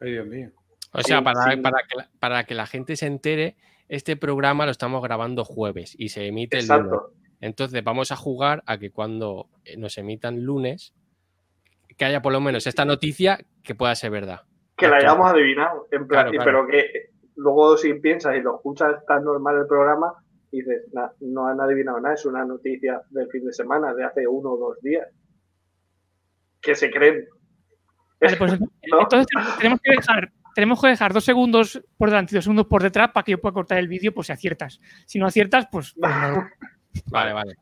[0.00, 0.50] Ay, Dios mío.
[0.92, 1.56] O sea, Sí, para, sí.
[1.60, 3.56] Para, que la, para que la gente se entere,
[3.88, 7.00] este programa lo estamos grabando jueves y se emite el lunes.
[7.40, 10.94] Entonces vamos a jugar a que cuando eh, nos emitan lunes,
[11.96, 14.40] que haya por lo menos esta noticia que pueda ser verdad.
[14.76, 15.86] Que la hayamos adivinado.
[15.90, 16.44] En plan, Claro, y- claro.
[16.44, 20.14] Pero que luego si piensas y lo escuchas tan normal el programa,
[20.50, 24.26] dices, "Na- no han adivinado nada, es una noticia del fin de semana, de hace
[24.26, 25.06] uno o dos días.
[26.60, 27.26] Que se creen.
[28.20, 29.00] Vale, pues ¿No?
[29.00, 29.26] entonces
[29.58, 30.30] tenemos que dejar.
[30.54, 33.40] Tenemos que dejar dos segundos por delante y dos segundos por detrás para que yo
[33.40, 34.80] pueda cortar el vídeo pues si aciertas.
[35.06, 36.48] Si no aciertas, pues, pues no.
[37.06, 37.54] Vale, vale.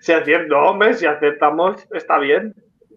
[0.00, 2.54] Si acierto, hombre, si acertamos, está bien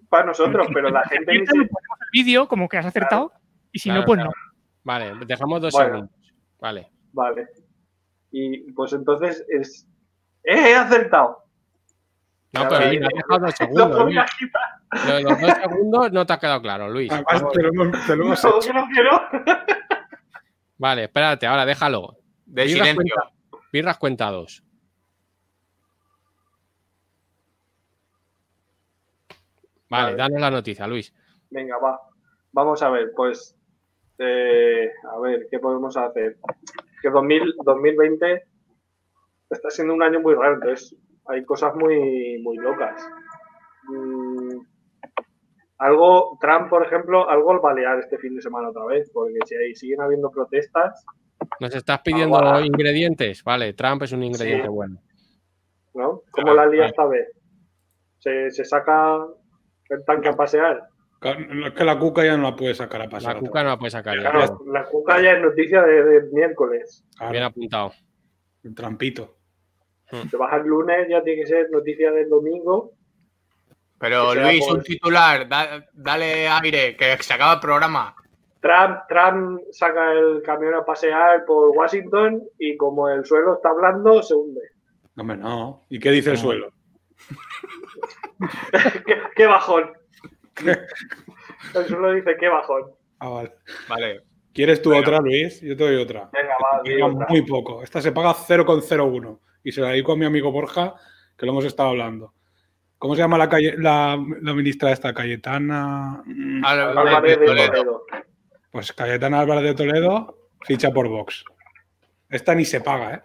[0.10, 3.32] para nosotros, pero la Si gente aciertas, ponemos el vídeo como que has acertado
[3.72, 4.32] y si Claro, no, pues claro.
[4.32, 4.52] no.
[4.84, 5.88] Vale, dejamos dos Bueno.
[5.94, 6.16] segundos.
[6.60, 6.92] Vale.
[7.14, 7.48] Vale.
[8.32, 9.88] Y pues entonces es...
[10.44, 11.38] ¡Eh, he acertado!
[12.54, 14.18] No, pero Luis, has dejado Luis.
[15.08, 17.12] Lo de los dos segundos no te ha quedado claro, Luis.
[17.12, 18.74] Además, te lo hemos, te lo hemos No, hecho.
[18.74, 19.30] no.
[20.78, 22.18] Vale, espérate, ahora déjalo.
[22.46, 23.16] De Birras silencio.
[23.16, 24.64] cuenta- Birras cuentados.
[29.90, 30.18] Vale, Vale.
[30.18, 31.14] danos la noticia, Luis.
[31.50, 32.00] Venga, va.
[32.54, 33.58] Vamos a ver, pues...
[34.20, 36.38] eh, a ver, ¿qué podemos hacer?
[37.02, 38.44] Que 2000, 2020
[39.50, 40.96] está siendo un año muy raro, entonces
[41.28, 43.02] hay cosas muy, muy locas.
[43.88, 44.60] Mm,
[45.78, 49.56] algo, Trump, por ejemplo, algo al balear este fin de semana otra vez, porque si
[49.56, 51.06] ahí siguen habiendo protestas,
[51.60, 52.64] ¿Nos estás pidiendo Ahora.
[52.66, 53.44] ingredientes?
[53.44, 54.70] Vale, Trump es un ingrediente Sí.
[54.70, 55.02] bueno.
[55.96, 56.22] ¿no?
[56.32, 57.30] ¿Cómo la lía esta vez?
[58.20, 59.26] ¿Se, se saca
[59.90, 60.84] el tanque a pasear?
[61.22, 63.36] Es que la cuca ya no la puede sacar a pasar.
[63.36, 64.32] La cuca no la puede sacar ya.
[64.32, 67.04] Claro, la cuca ya es noticia de, de miércoles.
[67.18, 67.92] Claro, Bien apuntado.
[68.64, 69.38] el trampito.
[70.30, 72.92] Se baja el lunes, ya tiene que ser noticia del domingo.
[74.00, 78.16] Pero Luis, un titular, da- dale aire, que se acaba el programa.
[78.60, 84.22] Trump, Trump saca el camión a pasear por Washington y como el suelo está hablando,
[84.22, 84.62] se hunde.
[85.18, 85.86] Hombre, no.
[85.90, 86.72] ¿Y qué dice el suelo?
[89.06, 89.92] ¿Qué, qué bajón.
[91.76, 92.92] El suelo dice, qué bajón.
[93.20, 93.52] Ah, vale.
[93.88, 94.22] Vale.
[94.54, 95.02] ¿Quieres tú Venga.
[95.08, 95.62] otra, Luis?
[95.62, 96.30] Yo te doy otra.
[96.34, 97.28] Venga, va, Paga otra.
[97.30, 97.84] muy poco.
[97.84, 99.40] Esta se paga 0,01.
[99.64, 100.96] Y se la dedico a mi amigo Borja,
[101.38, 102.34] que lo hemos estado hablando.
[102.98, 105.14] ¿Cómo se llama la, calle, la, la ministra esta?
[105.14, 106.22] Cayetana.
[106.26, 108.06] mm, Álvarez de Toledo.
[108.72, 111.44] Pues Cayetana Álvarez de Toledo ficha por Vox.
[112.30, 113.22] Esta ni se paga, ¿eh?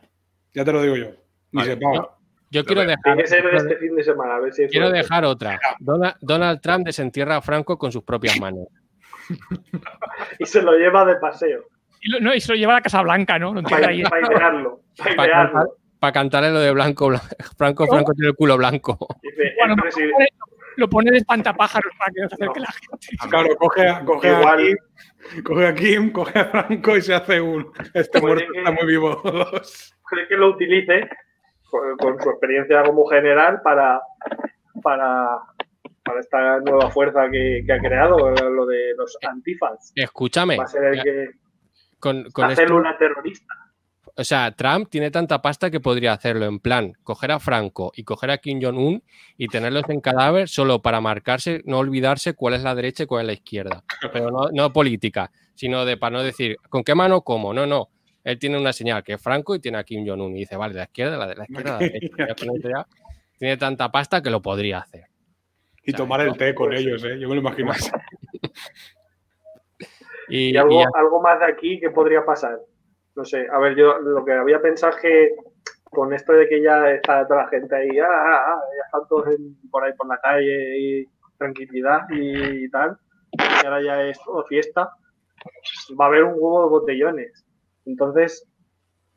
[0.55, 1.07] Ya te lo digo yo.
[1.53, 1.71] Ni Vale.
[1.73, 2.09] se paga.
[2.51, 4.87] Yo quiero dejar, que ser de este fin de semana, a ver si hay quiero
[4.87, 5.03] suerte.
[5.03, 5.59] dejar otra.
[5.81, 8.69] Dona- Donald Trump desentierra a Franco con sus propias manos.
[10.39, 11.65] Y se lo lleva de paseo.
[12.01, 13.55] Y, lo- no, y se lo lleva a la Casa Blanca, ¿no?
[13.63, 14.01] Para ahí.
[14.01, 14.81] idearlo.
[14.97, 15.77] Para idearlo.
[15.99, 17.21] Pa' cantarle lo de blanco, bla-
[17.57, 18.97] Franco, Franco tiene el culo blanco.
[19.59, 19.75] Bueno,
[20.77, 23.29] lo pone- de espantapájaros para que no se acerque la gente.
[23.31, 24.57] Claro, coge a, coge a.
[24.57, 27.73] Kim, coge a Kim, coge a Franco y se hace un.
[27.95, 29.23] Este muerto que- está muy vivo.
[30.09, 31.09] Cree que lo utilice
[31.71, 34.01] con, con su experiencia como general para,
[34.83, 35.27] para,
[36.05, 39.93] para esta nueva fuerza que, que ha creado, lo de los antifas.
[39.97, 41.31] Escúchame, Va a ser el que
[41.99, 43.55] con, con la esto- célula terrorista.
[44.19, 48.03] O sea, Trump tiene tanta pasta que podría hacerlo en plan, coger a Franco y
[48.05, 49.03] coger a Kim Jong-un
[49.37, 53.23] y tenerlos en cadáver solo para marcarse, no olvidarse cuál es la derecha y cuál
[53.23, 53.85] es la izquierda.
[54.13, 57.53] Pero no, no política, sino de para no decir, ¿con qué mano como?
[57.53, 57.89] No, no.
[58.25, 60.73] Él tiene una señal que es Franco y tiene a Kim Jong-un y dice, vale,
[60.75, 62.17] de la izquierda, la de la izquierda, la derecha.
[62.29, 62.87] Ya con eso ya
[63.39, 65.05] tiene tanta pasta que lo podría hacer.
[65.85, 67.19] Y tomar el té con Pues ellos, ¿eh?
[67.21, 67.71] Yo me lo imagino.
[70.29, 72.59] Y, Y algo, y ya- algo más de aquí que podría pasar.
[73.17, 75.35] No sé, a ver, yo lo que había pensado es que
[75.85, 79.09] con esto de que ya está toda la gente ahí, ah, ah, ah, ya están
[79.09, 81.07] todos en- por ahí por la calle y
[81.39, 82.99] tranquilidad y, tal,
[83.33, 84.91] y ahora ya es todo fiesta,
[85.99, 87.45] va a haber un huevo de botellones.
[87.87, 88.47] Entonces,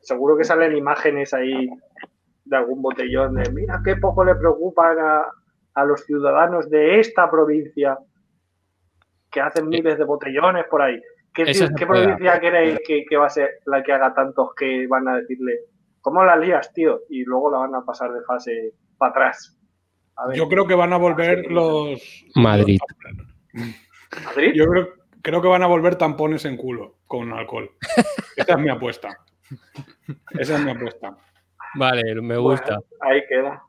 [0.00, 1.68] seguro que salen imágenes ahí
[2.44, 5.26] de algún botellón de, mira qué poco le preocupan a,
[5.74, 7.98] a los ciudadanos de esta provincia
[9.30, 11.00] que hacen miles de botellones por ahí.
[11.32, 11.44] ¿Qué,
[11.86, 15.60] provincia creéis que, que va a ser la que haga tantos que van a decirle,
[16.00, 17.02] ¿cómo la lías, tío?
[17.08, 19.56] Y luego la van a pasar de fase para atrás.
[20.16, 22.24] A ver, Yo creo que van a volver los.
[22.34, 22.78] Madrid.
[24.24, 24.52] ¿Madrid?
[24.54, 24.88] Yo creo,
[25.22, 27.70] creo que van a volver tampones en culo con alcohol.
[28.36, 29.16] Esa es mi apuesta.
[30.38, 31.16] Esa es mi apuesta.
[31.76, 33.62] Vale, me Bueno, gusta, ahí queda.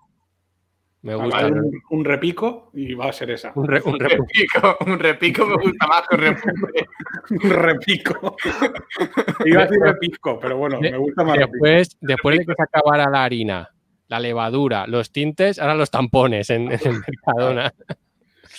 [1.03, 1.47] Me gusta.
[1.47, 3.51] un, un repico y va a ser esa.
[3.55, 6.85] Un, re- un Un re- repico, un repico me gusta más que un repunte.
[7.43, 8.35] Un repico.
[9.45, 11.53] Iba a decir repisco, pero bueno, me gusta más repico.
[11.65, 13.69] Después, después de que se acabara la harina,
[14.07, 17.73] la levadura, los tintes, ahora los tampones en, en el Mercadona.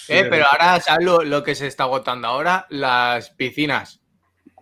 [0.08, 2.66] Eh, pero ahora, ¿sabes lo, lo que se está agotando ahora?
[2.70, 4.00] Las piscinas.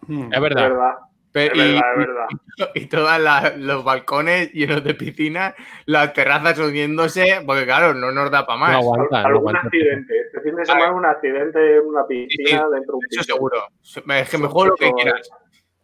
[0.07, 0.33] Mm.
[0.33, 0.95] Es Es verdad.
[1.35, 2.27] Es y, verdad, es verdad.
[2.75, 5.55] y todos los balcones llenos de piscinas,
[5.87, 8.75] las terrazas hundiéndose, porque claro, no nos da para No más.
[8.77, 9.61] aguanta, no Algún aguanta.
[9.69, 10.21] accidente.
[10.27, 13.23] Este fin de semana un accidente en una piscina dentro de un Eso piso.
[13.23, 13.57] seguro.
[13.83, 15.31] Es que me juego lo que quieras.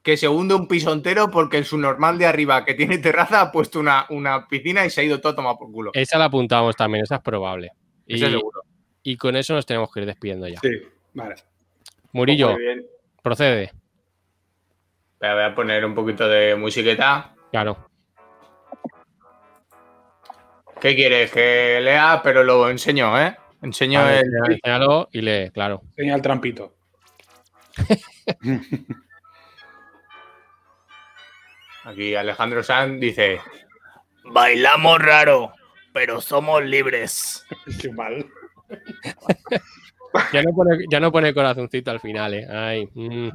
[0.03, 3.41] Que se hunde un piso entero porque en su normal de arriba, que tiene terraza,
[3.41, 5.91] ha puesto una, una piscina y se ha ido todo a tomar por culo.
[5.95, 7.71] Esa la apuntábamos también, esa es probable.
[8.07, 8.63] Y, Eso seguro.
[9.03, 10.61] Y con eso nos tenemos que ir despidiendo ya.
[10.61, 10.71] Sí,
[11.15, 11.35] vale.
[12.13, 12.87] Murillo, bien.
[13.23, 13.73] procede.
[15.21, 17.35] Voy a poner un poquito de musiqueta.
[17.51, 17.89] Claro.
[20.81, 21.33] ¿Qué quieres?
[21.33, 23.37] Que lea, pero lo enseño, ¿eh?
[23.63, 24.27] Enseño el.
[24.49, 25.83] enséñalo y lee, claro.
[25.97, 26.75] Señal trampito.
[31.85, 33.41] Aquí Alejandro Sanz dice:
[34.25, 35.53] Bailamos raro,
[35.93, 37.47] pero somos libres.
[37.81, 38.27] Qué mal.
[40.33, 42.47] Ya no pone, ya no pone corazoncito al final, ¿eh?
[42.51, 43.31] Ay, mm.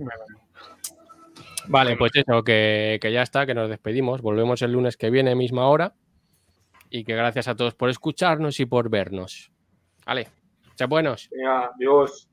[1.68, 4.22] Vale, pues eso, que, que ya está, que nos despedimos.
[4.22, 5.93] Volvemos el lunes que viene, misma hora.
[6.89, 9.51] Y que gracias a todos por escucharnos y por vernos.
[10.05, 10.28] Vale,
[10.76, 11.30] sed buenos.
[11.32, 12.28] Venga, adiós.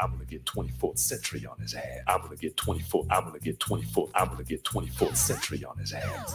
[0.00, 1.84] I'm gonna get 24th century on his ass.
[2.08, 3.06] I'm gonna get 24.
[3.10, 4.08] I'm gonna get 24.
[4.14, 6.34] I'm gonna get 24th century on his ass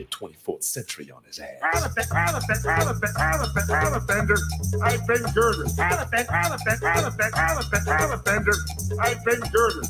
[0.00, 1.60] your 24th century on his ass.
[4.82, 5.68] I've been girded.
[5.78, 6.10] I've
[9.24, 9.84] been girded.